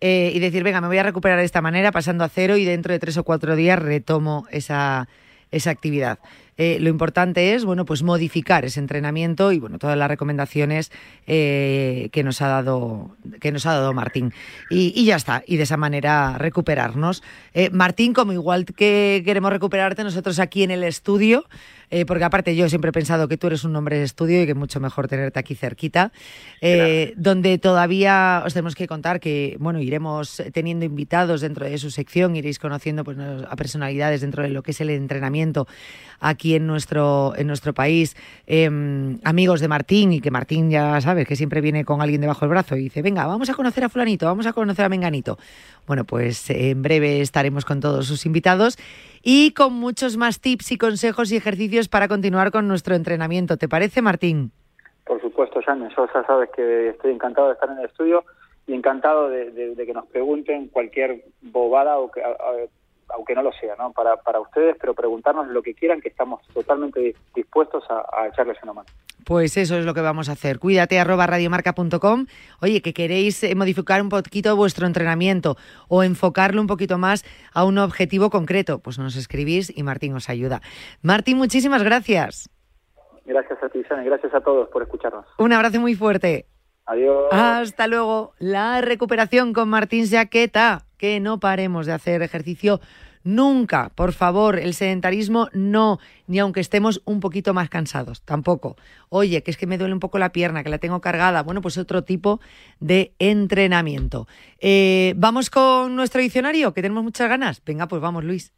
[0.00, 2.64] eh, y decir, venga, me voy a recuperar de esta manera, pasando a cero y
[2.64, 5.08] dentro de tres o cuatro días retomo esa,
[5.50, 6.18] esa actividad.
[6.56, 10.92] Eh, lo importante es, bueno, pues modificar ese entrenamiento y, bueno, todas las recomendaciones
[11.26, 14.32] eh, que nos ha dado que nos ha dado Martín.
[14.70, 17.22] Y, y ya está, y de esa manera recuperarnos.
[17.54, 21.46] Eh, Martín, como igual que queremos recuperarte nosotros aquí en el estudio,
[21.90, 24.46] eh, porque aparte yo siempre he pensado que tú eres un hombre de estudio y
[24.46, 26.12] que es mucho mejor tenerte aquí cerquita,
[26.60, 31.90] eh, donde todavía os tenemos que contar que, bueno, iremos teniendo invitados dentro de su
[31.90, 35.66] sección, iréis conociendo pues, a personalidades dentro de lo que es el entrenamiento
[36.20, 38.14] aquí en nuestro, en nuestro país,
[38.46, 38.66] eh,
[39.24, 42.50] amigos de Martín, y que Martín ya sabes que siempre viene con alguien debajo del
[42.50, 45.38] brazo y dice, venga, vamos a conocer a fulanito, vamos a conocer a Menganito.
[45.86, 48.76] Bueno, pues en breve estaremos con todos sus invitados
[49.22, 53.56] y con muchos más tips y consejos y ejercicios para continuar con nuestro entrenamiento.
[53.56, 54.52] ¿Te parece, Martín?
[55.06, 58.24] Por supuesto, Jan, yo ya sabes que estoy encantado de estar en el estudio
[58.66, 62.22] y encantado de, que nos pregunten cualquier bobada o que,
[63.14, 63.92] aunque no lo sea, ¿no?
[63.92, 68.58] Para, para ustedes, pero preguntarnos lo que quieran, que estamos totalmente dispuestos a, a echarles
[68.62, 68.88] una mano.
[69.24, 70.58] Pues eso es lo que vamos a hacer.
[70.58, 72.26] Cuídate arroba radiomarca.com.
[72.60, 75.56] Oye, que queréis eh, modificar un poquito vuestro entrenamiento
[75.88, 80.28] o enfocarlo un poquito más a un objetivo concreto, pues nos escribís y Martín os
[80.28, 80.60] ayuda.
[81.02, 82.50] Martín, muchísimas gracias.
[83.24, 85.24] Gracias a ti, Jan, y gracias a todos por escucharnos.
[85.38, 86.46] Un abrazo muy fuerte.
[86.86, 87.28] Adiós.
[87.32, 88.34] Hasta luego.
[88.38, 90.82] La recuperación con Martín Jaqueta.
[90.98, 92.80] Que no paremos de hacer ejercicio
[93.24, 93.90] nunca.
[93.94, 98.76] Por favor, el sedentarismo no, ni aunque estemos un poquito más cansados, tampoco.
[99.08, 101.42] Oye, que es que me duele un poco la pierna, que la tengo cargada.
[101.42, 102.40] Bueno, pues otro tipo
[102.80, 104.28] de entrenamiento.
[104.60, 107.62] Eh, Vamos con nuestro diccionario, que tenemos muchas ganas.
[107.64, 108.52] Venga, pues vamos, Luis.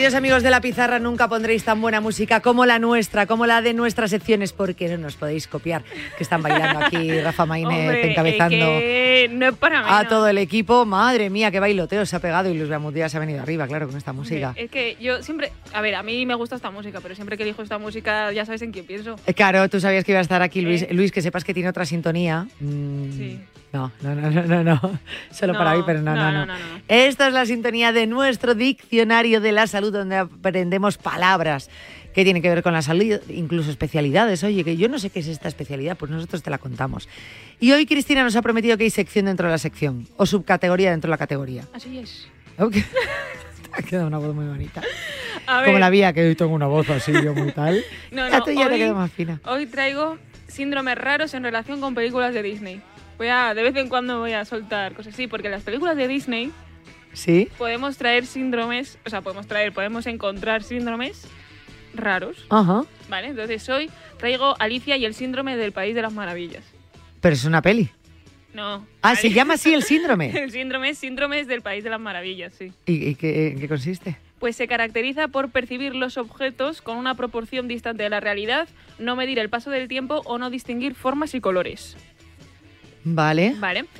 [0.00, 3.60] Queridos amigos de la pizarra, nunca pondréis tan buena música como la nuestra, como la
[3.60, 5.84] de nuestras secciones, porque no nos podéis copiar,
[6.16, 10.38] que están bailando aquí Rafa Hombre, encabezando es que no es para a todo el
[10.38, 10.86] equipo.
[10.86, 13.88] Madre mía, qué bailoteo se ha pegado y Luis Bermúdez se ha venido arriba, claro,
[13.88, 14.54] con esta música.
[14.56, 17.42] Es que yo siempre, a ver, a mí me gusta esta música, pero siempre que
[17.42, 19.16] elijo esta música ya sabes en quién pienso.
[19.26, 20.86] Eh, Claro, tú sabías que iba a estar aquí Luis.
[20.90, 22.46] Luis, que sepas que tiene otra sintonía.
[22.58, 23.40] Mm, Sí.
[23.72, 24.98] No, no, no, no, no, no.
[25.30, 26.54] Solo para mí, pero no no, no.
[26.88, 31.70] Esta es la sintonía de nuestro diccionario de la salud, donde aprendemos palabras
[32.12, 34.42] que tienen que ver con la salud, incluso especialidades.
[34.42, 37.08] Oye, que yo no sé qué es esta especialidad, pues nosotros te la contamos.
[37.60, 40.90] Y hoy Cristina nos ha prometido que hay sección dentro de la sección, o subcategoría
[40.90, 41.64] dentro de la categoría.
[41.72, 42.26] Así es.
[42.58, 42.72] Ok.
[43.76, 44.82] Te ha quedado una voz muy bonita.
[45.46, 47.80] A Como ver, la mía, que hoy tengo una voz así, yo muy tal.
[48.10, 49.40] No, La no, tuya te hoy- queda más fina.
[49.44, 50.18] Hoy traigo
[50.48, 52.82] síndromes raros en relación con películas de Disney.
[53.20, 55.94] Voy a, de vez en cuando voy a soltar cosas así, porque en las películas
[55.94, 56.50] de Disney
[57.12, 57.48] ¿Sí?
[57.58, 61.26] podemos traer síndromes, o sea, podemos traer, podemos encontrar síndromes
[61.92, 62.46] raros.
[62.48, 62.84] Ajá.
[63.10, 66.64] Vale, entonces hoy traigo Alicia y el síndrome del País de las Maravillas.
[67.20, 67.90] Pero es una peli.
[68.54, 68.86] No.
[69.02, 70.30] Ah, se Ali- llama así el síndrome.
[70.42, 72.72] el síndrome es síndromes del País de las Maravillas, sí.
[72.86, 74.16] ¿Y, y qué, en qué consiste?
[74.38, 78.66] Pues se caracteriza por percibir los objetos con una proporción distante de la realidad,
[78.98, 81.98] no medir el paso del tiempo o no distinguir formas y colores.
[83.04, 83.54] Vale.
[83.58, 83.84] Vale.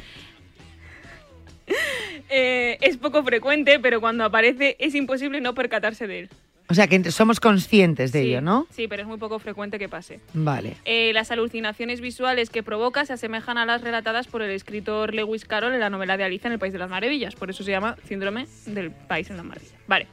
[2.33, 6.29] Eh, es poco frecuente, pero cuando aparece es imposible no percatarse de él.
[6.69, 8.69] O sea, que somos conscientes de Sí, ello, ¿no?
[8.71, 10.21] Sí, pero es muy poco frecuente que pase.
[10.33, 10.77] Vale.
[10.85, 15.45] Eh, las alucinaciones visuales que provoca se asemejan a las relatadas por el escritor Lewis
[15.45, 17.35] Carroll en la novela de Alicia en el País de las Maravillas.
[17.35, 19.75] Por eso se llama síndrome del País en las Maravillas.
[19.89, 20.07] Vale.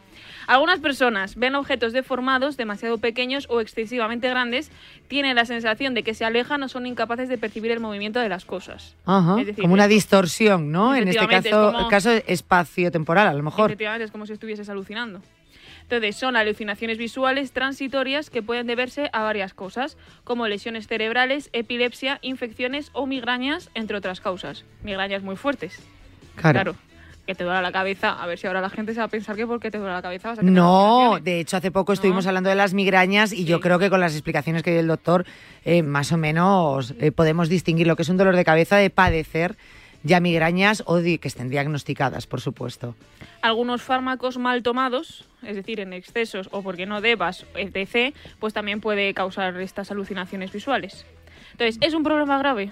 [0.48, 4.72] Algunas personas ven objetos deformados, demasiado pequeños o excesivamente grandes,
[5.10, 8.30] tienen la sensación de que se alejan o son incapaces de percibir el movimiento de
[8.30, 8.96] las cosas.
[9.06, 9.40] Ajá.
[9.42, 10.96] Es decir, como una distorsión, ¿no?
[10.96, 13.70] En este es caso, como- caso espacio-temporal, a lo mejor.
[13.70, 15.22] Efectivamente, es como si estuvieses alucinando.
[15.84, 19.96] Entonces, son alucinaciones visuales transitorias que pueden deberse a varias cosas,
[20.26, 24.66] como lesiones cerebrales, epilepsia, infecciones o migrañas, entre otras causas.
[24.84, 25.80] Migrañas muy fuertes.
[26.36, 26.76] Claro.
[27.28, 28.14] Que te duele la cabeza.
[28.14, 30.02] A ver si ahora la gente se va a pensar que porque te duele la
[30.02, 33.44] cabeza vas a tener No, de hecho hace poco estuvimos hablando de las migrañas y
[33.44, 35.26] yo creo que con las explicaciones que dio el doctor
[35.66, 38.90] eh, más o menos eh, podemos distinguir lo que es un dolor de cabeza de
[38.90, 39.58] padecer
[40.04, 42.96] ya migrañas o de que estén diagnosticadas, por supuesto.
[43.42, 48.80] Algunos fármacos mal tomados, es decir, en excesos o porque no debas, etc., pues también
[48.80, 51.06] puede causar estas alucinaciones visuales.
[51.52, 52.72] Entonces, ¿es un problema grave?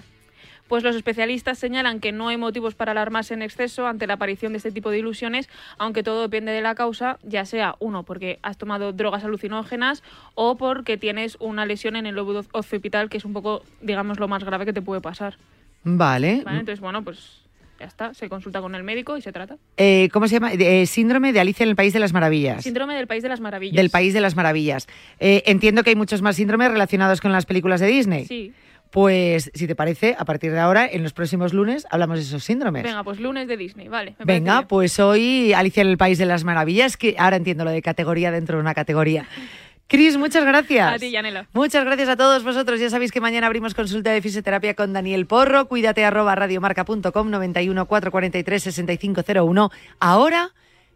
[0.68, 4.52] Pues los especialistas señalan que no hay motivos para alarmarse en exceso ante la aparición
[4.52, 5.48] de este tipo de ilusiones,
[5.78, 10.02] aunque todo depende de la causa, ya sea uno porque has tomado drogas alucinógenas
[10.34, 14.28] o porque tienes una lesión en el lóbulo occipital, que es un poco, digamos, lo
[14.28, 15.36] más grave que te puede pasar.
[15.84, 16.42] Vale.
[16.44, 16.60] ¿vale?
[16.60, 17.46] Entonces, bueno, pues
[17.78, 19.56] ya está, se consulta con el médico y se trata.
[19.76, 20.52] Eh, ¿Cómo se llama?
[20.52, 22.64] Eh, síndrome de Alicia en el País de las Maravillas.
[22.64, 23.76] Síndrome del País de las Maravillas.
[23.76, 24.86] Del País de las Maravillas.
[25.20, 28.24] Eh, entiendo que hay muchos más síndromes relacionados con las películas de Disney.
[28.24, 28.52] Sí.
[28.90, 32.44] Pues, si te parece, a partir de ahora, en los próximos lunes, hablamos de esos
[32.44, 32.82] síndromes.
[32.82, 34.14] Venga, pues lunes de Disney, vale.
[34.18, 34.68] me Venga, bien.
[34.68, 38.30] pues hoy Alicia en el País de las Maravillas, que ahora entiendo lo de categoría
[38.30, 39.26] dentro de una categoría.
[39.88, 40.94] Cris, muchas gracias.
[40.94, 41.46] A ti, Yanela.
[41.52, 42.80] Muchas gracias a todos vosotros.
[42.80, 45.68] Ya sabéis que mañana abrimos consulta de fisioterapia con Daniel Porro.
[45.68, 49.70] Cuídate arroba radiomarca.com 91 443 6501.
[50.00, 50.50] Ahora,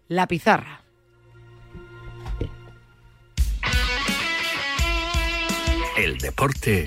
[0.09, 0.80] la pizarra.
[5.97, 6.86] El deporte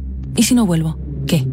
[0.35, 0.97] ¿Y si no vuelvo?
[1.27, 1.47] ¿Qué?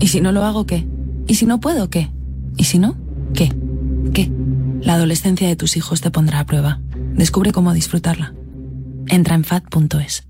[0.00, 0.66] ¿Y si no lo hago?
[0.66, 0.86] ¿Qué?
[1.26, 1.90] ¿Y si no puedo?
[1.90, 2.10] ¿Qué?
[2.56, 2.96] ¿Y si no?
[3.34, 3.52] ¿Qué?
[4.12, 4.30] ¿Qué?
[4.80, 6.80] La adolescencia de tus hijos te pondrá a prueba.
[7.14, 8.34] Descubre cómo disfrutarla.
[9.08, 10.27] Entra en fat.es.